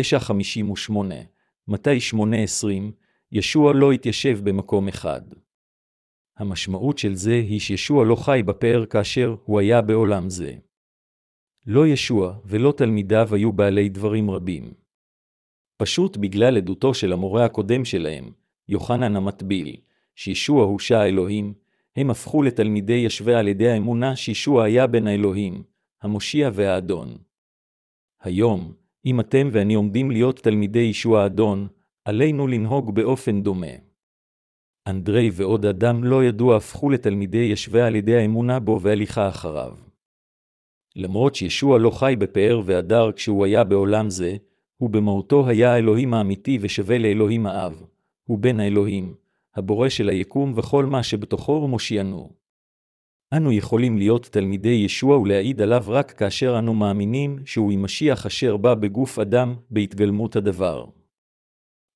9.58, 0.90 0.94
מתי 1.68 1.98
8.20, 2.14 2.68
ישוע 3.32 3.74
לא 3.74 3.92
התיישב 3.92 4.40
במקום 4.44 4.88
אחד. 4.88 5.22
המשמעות 6.38 6.98
של 6.98 7.16
זה 7.16 7.36
היא 7.36 7.60
שישוע 7.60 8.06
לא 8.06 8.16
חי 8.16 8.42
בפאר 8.46 8.86
כאשר 8.86 9.36
הוא 9.46 9.60
היה 9.60 9.82
בעולם 9.82 10.30
זה. 10.30 10.54
לא 11.66 11.88
ישוע 11.88 12.38
ולא 12.46 12.74
תלמידיו 12.78 13.30
היו 13.32 13.54
בעלי 13.54 13.90
דברים 13.90 14.32
רבים. 14.32 14.74
פשוט 15.78 16.18
בגלל 16.18 16.58
עדותו 16.58 16.94
של 16.94 17.14
המורה 17.14 17.46
הקודם 17.46 17.86
שלהם, 17.86 18.32
יוחנן 18.70 19.16
המטביל, 19.16 19.76
שישוע 20.18 20.64
הוא 20.64 20.80
שע 20.80 21.00
האלוהים, 21.00 21.54
הם 21.96 22.10
הפכו 22.10 22.44
לתלמידי 22.44 22.94
ישווה 22.94 23.40
על 23.40 23.48
ידי 23.48 23.70
האמונה 23.70 24.16
שישוע 24.16 24.64
היה 24.64 24.88
בן 24.88 25.08
האלוהים, 25.08 25.64
המושיע 26.02 26.50
והאדון. 26.54 27.18
היום, 28.22 28.74
אם 29.06 29.20
אתם 29.20 29.50
ואני 29.52 29.74
עומדים 29.74 30.12
להיות 30.12 30.40
תלמידי 30.40 30.80
ישוע 30.80 31.24
האדון, 31.24 31.68
עלינו 32.06 32.48
לנהוג 32.48 32.96
באופן 32.96 33.44
דומה. 33.44 33.76
אנדרי 34.88 35.30
ועוד 35.34 35.66
אדם 35.66 36.04
לא 36.04 36.24
ידוע 36.24 36.58
הפכו 36.58 36.90
לתלמידי 36.90 37.50
ישווה 37.52 37.88
על 37.88 37.96
ידי 37.96 38.16
האמונה 38.16 38.60
בו 38.60 38.82
והליכה 38.82 39.30
אחריו. 39.30 39.76
למרות 40.96 41.36
שישוע 41.36 41.80
לא 41.80 41.90
חי 41.90 42.16
בפאר 42.20 42.62
והדר 42.66 43.12
כשהוא 43.12 43.46
היה 43.46 43.64
בעולם 43.64 44.10
זה, 44.10 44.38
הוא 44.78 44.90
במהותו 44.90 45.48
היה 45.48 45.74
האלוהים 45.74 46.14
האמיתי 46.14 46.58
ושווה 46.62 46.98
לאלוהים 46.98 47.46
האב, 47.46 47.84
הוא 48.24 48.40
בן 48.40 48.60
האלוהים, 48.60 49.16
הבורא 49.58 49.90
של 49.90 50.10
היקום 50.10 50.54
וכל 50.56 50.86
מה 50.86 51.04
שבתוכו 51.04 51.52
ומושיענו. 51.52 52.30
אנו 53.34 53.52
יכולים 53.52 53.98
להיות 53.98 54.26
תלמידי 54.26 54.70
ישוע 54.86 55.18
ולהעיד 55.18 55.62
עליו 55.62 55.84
רק 55.88 56.12
כאשר 56.12 56.60
אנו 56.60 56.74
מאמינים 56.74 57.40
שהוא 57.46 57.72
עם 57.72 57.84
משיח 57.84 58.26
אשר 58.26 58.58
בא 58.58 58.74
בגוף 58.74 59.20
אדם, 59.20 59.56
בהתגלמות 59.70 60.36
הדבר. 60.36 60.86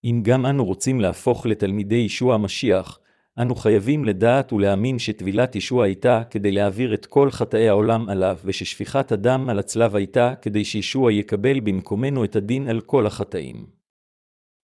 אם 0.03 0.21
גם 0.23 0.45
אנו 0.45 0.65
רוצים 0.65 1.01
להפוך 1.01 1.45
לתלמידי 1.45 1.95
ישוע 1.95 2.35
המשיח, 2.35 2.99
אנו 3.37 3.55
חייבים 3.55 4.05
לדעת 4.05 4.53
ולהאמין 4.53 4.99
שטבילת 4.99 5.55
ישוע 5.55 5.85
הייתה 5.85 6.23
כדי 6.29 6.51
להעביר 6.51 6.93
את 6.93 7.05
כל 7.05 7.31
חטאי 7.31 7.69
העולם 7.69 8.09
עליו, 8.09 8.37
וששפיכת 8.45 9.11
הדם 9.11 9.45
על 9.49 9.59
הצלב 9.59 9.95
הייתה 9.95 10.33
כדי 10.41 10.65
שישוע 10.65 11.11
יקבל 11.11 11.59
במקומנו 11.59 12.23
את 12.23 12.35
הדין 12.35 12.67
על 12.67 12.81
כל 12.81 13.07
החטאים. 13.07 13.65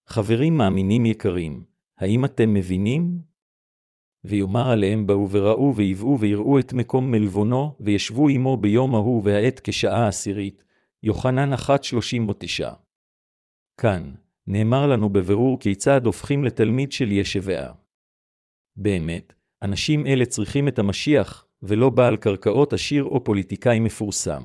חברים 0.07 0.57
מאמינים 0.57 1.05
יקרים, 1.05 1.63
האם 1.97 2.25
אתם 2.25 2.53
מבינים? 2.53 3.21
ויאמר 4.23 4.69
עליהם 4.69 5.07
באו 5.07 5.29
וראו 5.31 5.75
ויבאו 5.75 6.19
ויראו 6.19 6.59
את 6.59 6.73
מקום 6.73 7.11
מלבונו, 7.11 7.75
וישבו 7.79 8.29
עמו 8.29 8.57
ביום 8.57 8.95
ההוא 8.95 9.21
והעת 9.25 9.61
כשעה 9.63 10.07
עשירית. 10.07 10.63
יוחנן 11.03 11.53
1.39 11.53 12.65
כאן, 13.81 14.13
נאמר 14.47 14.87
לנו 14.87 15.09
בבירור 15.09 15.59
כיצד 15.59 16.05
הופכים 16.05 16.43
לתלמיד 16.43 16.91
של 16.91 17.11
ישביה. 17.11 17.73
באמת, 18.75 19.33
אנשים 19.61 20.07
אלה 20.07 20.25
צריכים 20.25 20.67
את 20.67 20.79
המשיח, 20.79 21.47
ולא 21.61 21.89
בעל 21.89 22.17
קרקעות 22.17 22.73
עשיר 22.73 23.03
או 23.03 23.23
פוליטיקאי 23.23 23.79
מפורסם. 23.79 24.43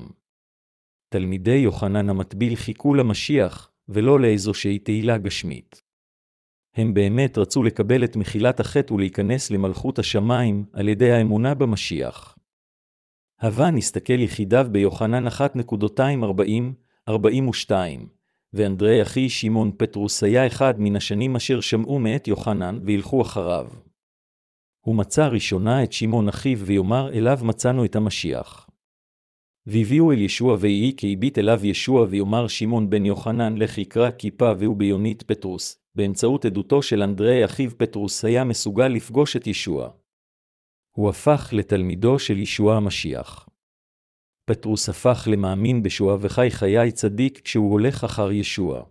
תלמידי 1.09 1.55
יוחנן 1.55 2.09
המטביל 2.09 2.55
חיכו 2.55 2.93
למשיח, 2.93 3.71
ולא 3.89 4.19
לאיזושהי 4.19 4.79
תהילה 4.79 5.17
גשמית. 5.17 5.82
הם 6.75 6.93
באמת 6.93 7.37
רצו 7.37 7.63
לקבל 7.63 8.03
את 8.03 8.15
מחילת 8.15 8.59
החטא 8.59 8.93
ולהיכנס 8.93 9.51
למלכות 9.51 9.99
השמיים 9.99 10.65
על 10.73 10.89
ידי 10.89 11.11
האמונה 11.11 11.53
במשיח. 11.53 12.37
הווה 13.41 13.71
נסתכל 13.71 14.19
יחידיו 14.19 14.67
ביוחנן 14.71 15.27
1.240-42, 15.27 17.71
ואנדרי 18.53 19.01
אחי 19.01 19.29
שמעון 19.29 19.71
פטרוס 19.77 20.23
היה 20.23 20.47
אחד 20.47 20.73
מן 20.77 20.95
השנים 20.95 21.35
אשר 21.35 21.61
שמעו 21.61 21.99
מאת 21.99 22.27
יוחנן 22.27 22.79
וילכו 22.83 23.21
אחריו. 23.21 23.67
הוא 24.85 24.95
מצא 24.95 25.27
ראשונה 25.27 25.83
את 25.83 25.93
שמעון 25.93 26.29
אחיו 26.29 26.59
ויאמר 26.59 27.13
אליו 27.13 27.39
מצאנו 27.43 27.85
את 27.85 27.95
המשיח. 27.95 28.69
והביאו 29.65 30.11
אל 30.11 30.21
ישוע 30.21 30.57
ויהי 30.59 30.93
כי 30.97 31.13
הביט 31.13 31.37
אליו 31.37 31.65
ישוע 31.65 32.05
ויאמר 32.09 32.47
שמעון 32.47 32.89
בן 32.89 33.05
יוחנן 33.05 33.57
לך 33.57 33.77
יקרא 33.77 34.11
כיפה 34.11 34.51
והוא 34.59 34.77
ביונית 34.77 35.23
פטרוס, 35.23 35.83
באמצעות 35.95 36.45
עדותו 36.45 36.81
של 36.81 37.01
אנדרי 37.03 37.45
אחיו 37.45 37.77
פטרוס 37.77 38.25
היה 38.25 38.43
מסוגל 38.43 38.87
לפגוש 38.87 39.35
את 39.35 39.47
ישוע. 39.47 39.89
הוא 40.97 41.09
הפך 41.09 41.49
לתלמידו 41.51 42.19
של 42.19 42.37
ישוע 42.37 42.75
המשיח. 42.75 43.49
פטרוס 44.45 44.89
הפך 44.89 45.27
למאמין 45.31 45.83
בשוע 45.83 46.17
וחי 46.21 46.47
חיי 46.51 46.91
צדיק 46.91 47.39
כשהוא 47.39 47.71
הולך 47.71 48.03
אחר 48.03 48.31
ישוע. 48.31 48.83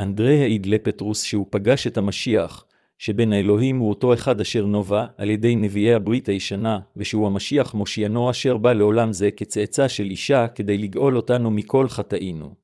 אנדרי 0.00 0.42
העיד 0.42 0.66
לפטרוס 0.66 1.22
שהוא 1.22 1.46
פגש 1.50 1.86
את 1.86 1.96
המשיח, 1.96 2.66
שבין 2.98 3.32
האלוהים 3.32 3.78
הוא 3.78 3.88
אותו 3.88 4.14
אחד 4.14 4.40
אשר 4.40 4.66
נובע 4.66 5.06
על 5.16 5.30
ידי 5.30 5.56
נביאי 5.56 5.94
הברית 5.94 6.28
הישנה, 6.28 6.78
ושהוא 6.96 7.26
המשיח 7.26 7.74
מושיענו 7.74 8.30
אשר 8.30 8.56
בא 8.56 8.72
לעולם 8.72 9.12
זה 9.12 9.30
כצאצא 9.30 9.88
של 9.88 10.04
אישה 10.04 10.48
כדי 10.48 10.78
לגאול 10.78 11.16
אותנו 11.16 11.50
מכל 11.50 11.88
חטאינו. 11.88 12.54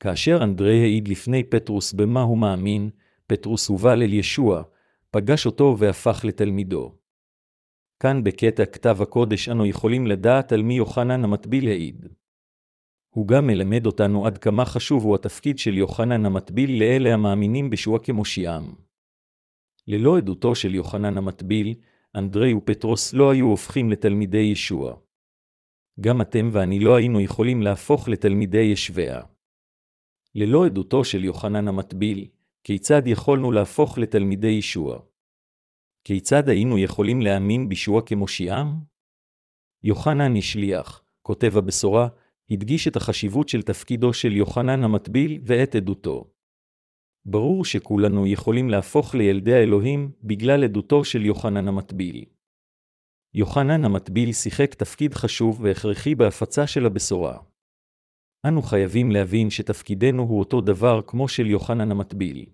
כאשר 0.00 0.42
אנדרי 0.42 0.80
העיד 0.80 1.08
לפני 1.08 1.44
פטרוס 1.44 1.92
במה 1.92 2.22
הוא 2.22 2.38
מאמין, 2.38 2.90
פטרוס 3.26 3.68
הובל 3.68 4.02
אל 4.02 4.12
ישוע, 4.12 4.62
פגש 5.10 5.46
אותו 5.46 5.76
והפך 5.78 6.20
לתלמידו. 6.24 6.94
כאן 8.00 8.24
בקטע 8.24 8.64
כתב 8.64 9.02
הקודש 9.02 9.48
אנו 9.48 9.66
יכולים 9.66 10.06
לדעת 10.06 10.52
על 10.52 10.62
מי 10.62 10.74
יוחנן 10.74 11.24
המטביל 11.24 11.68
העיד. 11.68 12.06
הוא 13.10 13.28
גם 13.28 13.46
מלמד 13.46 13.86
אותנו 13.86 14.26
עד 14.26 14.38
כמה 14.38 14.64
חשוב 14.64 15.04
הוא 15.04 15.14
התפקיד 15.14 15.58
של 15.58 15.78
יוחנן 15.78 16.26
המטביל 16.26 16.80
לאלה 16.80 17.14
המאמינים 17.14 17.70
בשוע 17.70 17.98
כמושיעם. 17.98 18.87
ללא 19.88 20.16
עדותו 20.16 20.54
של 20.54 20.74
יוחנן 20.74 21.18
המטביל, 21.18 21.74
אנדרי 22.14 22.54
ופטרוס 22.54 23.14
לא 23.14 23.30
היו 23.30 23.46
הופכים 23.46 23.90
לתלמידי 23.90 24.38
ישוע. 24.52 24.96
גם 26.00 26.20
אתם 26.20 26.50
ואני 26.52 26.80
לא 26.80 26.96
היינו 26.96 27.20
יכולים 27.20 27.62
להפוך 27.62 28.08
לתלמידי 28.08 28.62
ישביה. 28.72 29.20
ללא 30.34 30.66
עדותו 30.66 31.04
של 31.04 31.24
יוחנן 31.24 31.68
המטביל, 31.68 32.28
כיצד 32.64 33.02
יכולנו 33.06 33.52
להפוך 33.52 33.98
לתלמידי 33.98 34.48
ישוע? 34.48 34.98
כיצד 36.04 36.48
היינו 36.48 36.78
יכולים 36.78 37.20
להאמין 37.20 37.68
בישוע 37.68 38.02
כמושיעם? 38.06 38.80
יוחנן 39.82 40.36
השליח, 40.36 41.02
כותב 41.22 41.56
הבשורה, 41.56 42.08
הדגיש 42.50 42.88
את 42.88 42.96
החשיבות 42.96 43.48
של 43.48 43.62
תפקידו 43.62 44.12
של 44.12 44.32
יוחנן 44.32 44.84
המטביל 44.84 45.40
ואת 45.44 45.74
עדותו. 45.74 46.37
ברור 47.26 47.64
שכולנו 47.64 48.26
יכולים 48.26 48.70
להפוך 48.70 49.14
לילדי 49.14 49.54
האלוהים 49.54 50.10
בגלל 50.22 50.64
עדותו 50.64 51.04
של 51.04 51.26
יוחנן 51.26 51.68
המטביל. 51.68 52.24
יוחנן 53.34 53.84
המטביל 53.84 54.32
שיחק 54.32 54.74
תפקיד 54.74 55.14
חשוב 55.14 55.60
והכרחי 55.60 56.14
בהפצה 56.14 56.66
של 56.66 56.86
הבשורה. 56.86 57.38
אנו 58.46 58.62
חייבים 58.62 59.10
להבין 59.10 59.50
שתפקידנו 59.50 60.22
הוא 60.22 60.38
אותו 60.38 60.60
דבר 60.60 61.00
כמו 61.06 61.28
של 61.28 61.46
יוחנן 61.46 61.90
המטביל. 61.90 62.46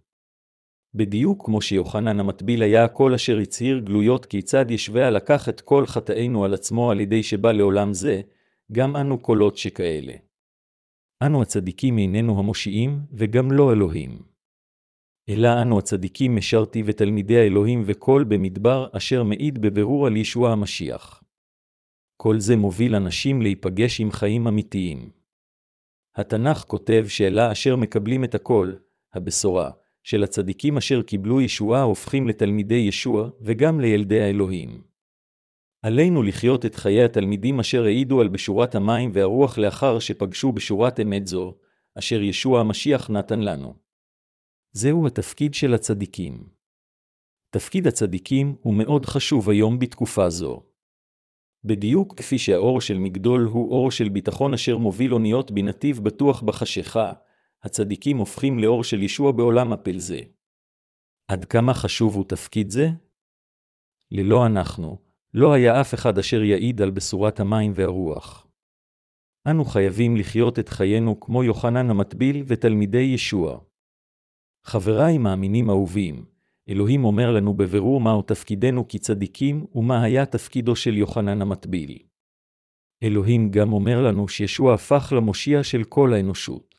בדיוק 0.95 1.47
כמו 1.47 1.63
שיוחנן 1.63 2.21
המטביל 2.21 2.63
היה 2.63 2.85
הקול 2.85 3.15
אשר 3.15 3.39
הצהיר 3.39 3.79
גלויות 3.79 4.27
כיצד 4.27 4.71
ישווה 4.71 5.11
לקח 5.11 5.49
את 5.49 5.61
כל 5.61 5.87
חטאינו 5.87 6.45
על 6.45 6.55
עצמו 6.55 6.91
על 6.91 7.01
ידי 7.01 7.23
שבא 7.23 7.53
לעולם 7.53 7.93
זה, 7.93 8.21
גם 8.73 8.97
אנו 8.97 9.19
קולות 9.19 9.57
שכאלה. 9.57 10.13
אנו 11.23 11.43
הצדיקים 11.43 11.99
איננו 11.99 12.39
המושיעים, 12.39 13.01
וגם 13.13 13.53
לא 13.53 13.73
אלוהים. 13.73 14.34
אלא 15.29 15.63
אנו 15.63 15.79
הצדיקים 15.79 16.37
משרתי 16.37 16.83
ותלמידי 16.87 17.39
האלוהים 17.39 17.83
וכל 17.87 18.25
במדבר 18.29 18.87
אשר 18.93 19.23
מעיד 19.23 19.61
בבירור 19.61 20.07
על 20.07 20.17
ישוע 20.17 20.51
המשיח. 20.51 21.23
כל 22.17 22.39
זה 22.39 22.57
מוביל 22.57 22.95
אנשים 22.95 23.43
להיפגש 23.43 24.01
עם 24.01 24.11
חיים 24.11 24.47
אמיתיים. 24.47 25.11
התנ"ך 26.17 26.59
כותב 26.59 27.05
שאלה 27.09 27.53
אשר 27.53 27.77
מקבלים 27.77 28.25
את 28.25 28.35
הכל, 28.35 28.73
הבשורה, 29.15 29.71
של 30.03 30.25
הצדיקים 30.25 30.77
אשר 30.77 31.03
קיבלו 31.03 31.41
ישועה 31.41 31.83
הופכים 31.83 32.29
לתלמידי 32.29 32.75
ישוע 32.75 33.31
וגם 33.41 33.81
לילדי 33.81 34.21
האלוהים. 34.21 34.83
עלינו 35.83 36.23
לחיות 36.23 36.67
את 36.67 36.75
חיי 36.75 37.05
התלמידים 37.05 37.61
אשר 37.61 37.85
העידו 37.85 38.21
על 38.21 38.29
בשורת 38.29 38.75
המים 38.75 39.11
והרוח 39.15 39.59
לאחר 39.59 39.99
שפגשו 39.99 40.53
בשורת 40.53 41.01
אמת 41.01 41.27
זו, 41.27 41.55
אשר 41.99 42.23
ישוע 42.23 42.61
המשיח 42.61 43.11
נתן 43.11 43.41
לנו. 43.41 43.84
זהו 44.77 45.07
התפקיד 45.07 45.55
של 45.55 45.75
הצדיקים. 45.75 46.49
תפקיד 47.51 47.87
הצדיקים 47.87 48.57
הוא 48.61 48.75
מאוד 48.75 49.07
חשוב 49.07 49.51
היום 49.51 49.79
בתקופה 49.79 50.31
זו. 50.31 50.63
בדיוק 51.65 52.19
כפי 52.19 52.39
שהאור 52.39 52.81
של 52.81 52.99
מגדול 52.99 53.43
הוא 53.43 53.71
אור 53.71 53.91
של 53.91 54.09
ביטחון 54.09 54.55
אשר 54.55 54.79
מוביל 54.79 55.15
אוניות 55.15 55.51
בנתיב 55.51 56.01
בטוח 56.01 56.43
בחשיכה, 56.43 57.13
הצדיקים 57.63 58.17
הופכים 58.17 58.59
לאור 58.59 58.85
של 58.85 59.03
ישוע 59.03 59.33
בעולם 59.33 59.73
אפל 59.73 59.99
זה. 59.99 60.21
עד 61.29 61.45
כמה 61.45 61.75
חשוב 61.75 62.15
הוא 62.15 62.25
תפקיד 62.29 62.71
זה? 62.71 62.87
ללא 64.11 64.47
אנחנו, 64.47 64.99
לא 65.35 65.53
היה 65.53 65.81
אף 65.81 65.95
אחד 65.95 66.19
אשר 66.19 66.43
יעיד 66.43 66.83
על 66.83 66.91
בשורת 66.91 67.41
המים 67.41 67.73
והרוח. 67.75 68.47
אנו 69.51 69.65
חייבים 69.65 70.17
לחיות 70.17 70.59
את 70.59 70.69
חיינו 70.69 71.21
כמו 71.21 71.45
יוחנן 71.45 71.91
המטביל 71.91 72.45
ותלמידי 72.47 73.11
ישוע. 73.15 73.74
חבריי 74.67 75.19
מאמינים 75.19 75.71
אהובים, 75.71 76.25
אלוהים 76.69 77.05
אומר 77.05 77.31
לנו 77.33 77.55
בבירור 77.55 78.01
מהו 78.01 78.23
תפקידנו 78.23 78.89
כצדיקים 78.89 79.67
ומה 79.75 80.03
היה 80.03 80.27
תפקידו 80.27 80.77
של 80.77 80.97
יוחנן 80.97 81.43
המטביל. 81.43 81.99
אלוהים 83.03 83.51
גם 83.51 83.73
אומר 83.73 84.03
לנו 84.03 84.29
שישוע 84.29 84.75
הפך 84.75 85.13
למושיע 85.17 85.63
של 85.63 85.85
כל 85.85 86.13
האנושות. 86.13 86.75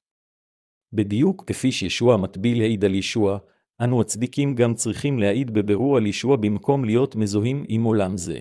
בדיוק 0.93 1.43
כפי 1.47 1.71
שישוע 1.71 2.13
המטביל 2.13 2.61
העיד 2.61 2.85
על 2.85 2.95
ישוע, 2.95 3.37
אנו 3.81 4.01
הצדיקים 4.01 4.55
גם 4.55 4.73
צריכים 4.73 5.19
להעיד 5.19 5.51
בבירור 5.51 5.97
על 5.97 6.05
ישוע 6.05 6.35
במקום 6.35 6.85
להיות 6.85 7.15
מזוהים 7.15 7.65
עם 7.67 7.83
עולם 7.83 8.17
זה. 8.17 8.39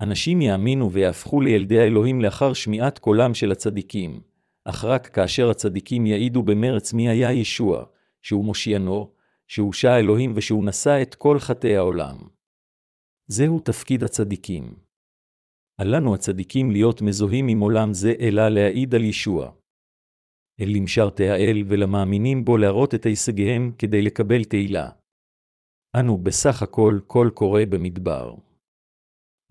אנשים 0.00 0.40
יאמינו 0.42 0.92
ויהפכו 0.92 1.40
לילדי 1.40 1.78
האלוהים 1.78 2.20
לאחר 2.20 2.52
שמיעת 2.52 2.98
קולם 2.98 3.34
של 3.34 3.52
הצדיקים, 3.52 4.20
אך 4.64 4.84
רק 4.84 5.06
כאשר 5.06 5.50
הצדיקים 5.50 6.06
יעידו 6.06 6.42
במרץ 6.42 6.92
מי 6.92 7.08
היה 7.08 7.32
ישוע, 7.32 7.84
שהוא 8.22 8.44
מושיענו, 8.44 9.12
שהוא 9.48 9.72
שע 9.72 9.98
אלוהים 9.98 10.32
ושהוא 10.36 10.64
נשא 10.64 11.02
את 11.02 11.14
כל 11.14 11.38
חטאי 11.38 11.76
העולם. 11.76 12.16
זהו 13.26 13.60
תפקיד 13.60 14.04
הצדיקים. 14.04 14.74
אל 15.80 15.96
לנו 15.96 16.14
הצדיקים 16.14 16.70
להיות 16.70 17.02
מזוהים 17.02 17.48
עם 17.48 17.60
עולם 17.60 17.92
זה, 17.92 18.12
אלא 18.20 18.48
להעיד 18.48 18.94
על 18.94 19.04
ישוע. 19.04 19.52
אל 20.60 20.68
למשרתי 20.76 21.28
האל 21.28 21.62
ולמאמינים 21.68 22.44
בו 22.44 22.56
להראות 22.56 22.94
את 22.94 23.06
הישגיהם 23.06 23.72
כדי 23.78 24.02
לקבל 24.02 24.44
תהילה. 24.44 24.90
אנו 26.00 26.18
בסך 26.18 26.62
הכל 26.62 26.98
קול 27.06 27.30
קורא 27.30 27.62
במדבר. 27.70 28.34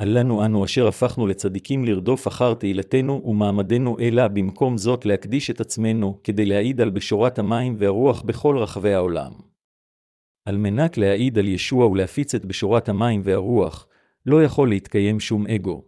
אל 0.02 0.20
לנו 0.20 0.46
אנו 0.46 0.66
אשר 0.66 0.88
הפכנו 0.88 1.28
לצדיקים 1.28 1.86
לרדוף 1.86 2.28
אחר 2.28 2.54
תהילתנו 2.54 3.22
ומעמדנו 3.26 4.00
אלא 4.00 4.28
במקום 4.28 4.78
זאת 4.78 5.06
להקדיש 5.06 5.50
את 5.50 5.62
עצמנו 5.62 6.20
כדי 6.24 6.46
להעיד 6.46 6.82
על 6.82 6.90
בשורת 6.90 7.40
המים 7.40 7.76
והרוח 7.80 8.22
בכל 8.22 8.58
רחבי 8.58 8.94
העולם. 8.94 9.32
על 10.46 10.58
מנת 10.58 10.98
להעיד 10.98 11.38
על 11.38 11.48
ישוע 11.48 11.88
ולהפיץ 11.88 12.36
את 12.36 12.46
בשורת 12.46 12.90
המים 12.90 13.22
והרוח, 13.24 13.88
לא 14.26 14.44
יכול 14.44 14.70
להתקיים 14.70 15.20
שום 15.20 15.48
אגו. 15.48 15.86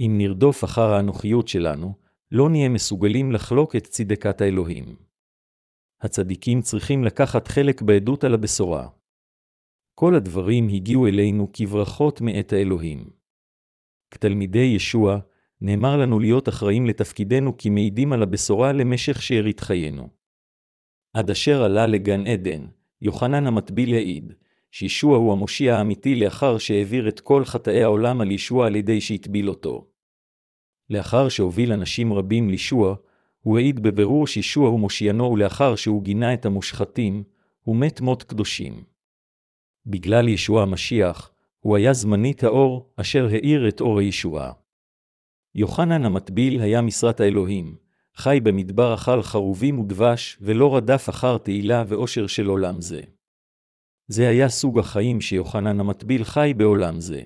אם 0.00 0.14
נרדוף 0.18 0.64
אחר 0.64 0.92
האנוכיות 0.92 1.48
שלנו, 1.48 1.94
לא 2.32 2.50
נהיה 2.50 2.68
מסוגלים 2.68 3.32
לחלוק 3.32 3.76
את 3.76 3.86
צדקת 3.86 4.40
האלוהים. 4.40 4.96
הצדיקים 6.00 6.62
צריכים 6.62 7.04
לקחת 7.04 7.48
חלק 7.48 7.82
בעדות 7.82 8.24
על 8.24 8.34
הבשורה. 8.34 8.88
כל 9.94 10.14
הדברים 10.14 10.68
הגיעו 10.68 11.06
אלינו 11.06 11.48
כברכות 11.52 12.20
מאת 12.20 12.52
האלוהים. 12.52 13.10
כתלמידי 14.10 14.72
ישוע, 14.76 15.18
נאמר 15.60 15.96
לנו 15.96 16.18
להיות 16.20 16.48
אחראים 16.48 16.86
לתפקידנו 16.86 17.56
כי 17.56 17.70
מעידים 17.70 18.12
על 18.12 18.22
הבשורה 18.22 18.72
למשך 18.72 19.22
שארית 19.22 19.60
חיינו. 19.60 20.08
עד 21.12 21.30
אשר 21.30 21.62
עלה 21.62 21.86
לגן 21.86 22.26
עדן, 22.26 22.66
יוחנן 23.02 23.46
המטביל 23.46 23.94
העיד, 23.94 24.32
שישוע 24.70 25.16
הוא 25.16 25.32
המושיע 25.32 25.76
האמיתי 25.76 26.14
לאחר 26.14 26.58
שהעביר 26.58 27.08
את 27.08 27.20
כל 27.20 27.44
חטאי 27.44 27.82
העולם 27.82 28.20
על 28.20 28.30
ישוע 28.30 28.66
על 28.66 28.76
ידי 28.76 29.00
שהטביל 29.00 29.48
אותו. 29.48 29.86
לאחר 30.90 31.28
שהוביל 31.28 31.72
אנשים 31.72 32.12
רבים 32.12 32.50
לישוע, 32.50 32.94
הוא 33.40 33.58
העיד 33.58 33.80
בבירור 33.82 34.26
שישוע 34.26 34.68
הוא 34.68 34.80
מושיענו 34.80 35.32
ולאחר 35.32 35.76
שהוא 35.76 36.02
גינה 36.02 36.34
את 36.34 36.46
המושחתים, 36.46 37.22
הוא 37.62 37.76
מת 37.76 38.00
מות 38.00 38.22
קדושים. 38.22 38.93
בגלל 39.86 40.28
ישוע 40.28 40.62
המשיח, 40.62 41.30
הוא 41.60 41.76
היה 41.76 41.92
זמנית 41.92 42.44
האור 42.44 42.92
אשר 42.96 43.26
האיר 43.26 43.68
את 43.68 43.80
אור 43.80 43.98
הישועה. 43.98 44.52
יוחנן 45.54 46.04
המטביל 46.04 46.60
היה 46.60 46.80
משרת 46.80 47.20
האלוהים, 47.20 47.76
חי 48.16 48.40
במדבר 48.42 48.94
אכל 48.94 49.22
חרובים 49.22 49.78
ודבש, 49.78 50.38
ולא 50.40 50.76
רדף 50.76 51.08
אחר 51.08 51.38
תהילה 51.38 51.84
ואושר 51.88 52.26
של 52.26 52.46
עולם 52.46 52.80
זה. 52.80 53.00
זה 54.08 54.28
היה 54.28 54.48
סוג 54.48 54.78
החיים 54.78 55.20
שיוחנן 55.20 55.80
המטביל 55.80 56.24
חי 56.24 56.52
בעולם 56.56 57.00
זה. 57.00 57.22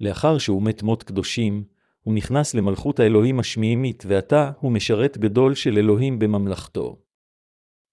לאחר 0.00 0.38
שהוא 0.38 0.62
מת 0.62 0.82
מות 0.82 1.02
קדושים, 1.02 1.64
הוא 2.00 2.14
נכנס 2.14 2.54
למלכות 2.54 3.00
האלוהים 3.00 3.40
השמימית, 3.40 4.04
ועתה 4.06 4.50
הוא 4.60 4.72
משרת 4.72 5.18
גדול 5.18 5.54
של 5.54 5.78
אלוהים 5.78 6.18
בממלכתו. 6.18 7.02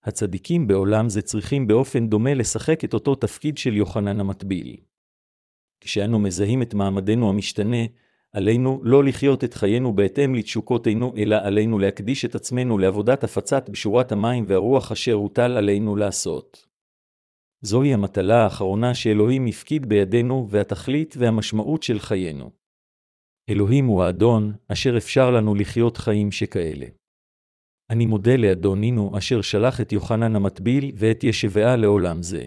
הצדיקים 0.03 0.67
בעולם 0.67 1.09
זה 1.09 1.21
צריכים 1.21 1.67
באופן 1.67 2.07
דומה 2.07 2.33
לשחק 2.33 2.83
את 2.83 2.93
אותו 2.93 3.15
תפקיד 3.15 3.57
של 3.57 3.77
יוחנן 3.77 4.19
המטביל. 4.19 4.77
כשאנו 5.81 6.19
מזהים 6.19 6.61
את 6.61 6.73
מעמדנו 6.73 7.29
המשתנה, 7.29 7.85
עלינו 8.31 8.81
לא 8.83 9.03
לחיות 9.03 9.43
את 9.43 9.53
חיינו 9.53 9.93
בהתאם 9.93 10.35
לתשוקותינו, 10.35 11.13
אלא 11.17 11.35
עלינו 11.35 11.79
להקדיש 11.79 12.25
את 12.25 12.35
עצמנו 12.35 12.77
לעבודת 12.77 13.23
הפצת 13.23 13.69
בשורת 13.69 14.11
המים 14.11 14.45
והרוח 14.47 14.91
אשר 14.91 15.13
הוטל 15.13 15.51
עלינו 15.57 15.95
לעשות. 15.95 16.65
זוהי 17.61 17.93
המטלה 17.93 18.43
האחרונה 18.43 18.93
שאלוהים 18.93 19.45
הפקיד 19.47 19.85
בידינו, 19.85 20.47
והתכלית 20.49 21.15
והמשמעות 21.17 21.83
של 21.83 21.99
חיינו. 21.99 22.51
אלוהים 23.49 23.85
הוא 23.85 24.03
האדון, 24.03 24.53
אשר 24.67 24.97
אפשר 24.97 25.31
לנו 25.31 25.55
לחיות 25.55 25.97
חיים 25.97 26.31
שכאלה. 26.31 26.85
אני 27.89 28.05
מודה 28.05 28.35
לאדונינו 28.35 29.17
אשר 29.17 29.41
שלח 29.41 29.81
את 29.81 29.91
יוחנן 29.91 30.35
המטביל 30.35 30.91
ואת 30.95 31.23
ישבעה 31.23 31.75
לעולם 31.75 32.23
זה. 32.23 32.43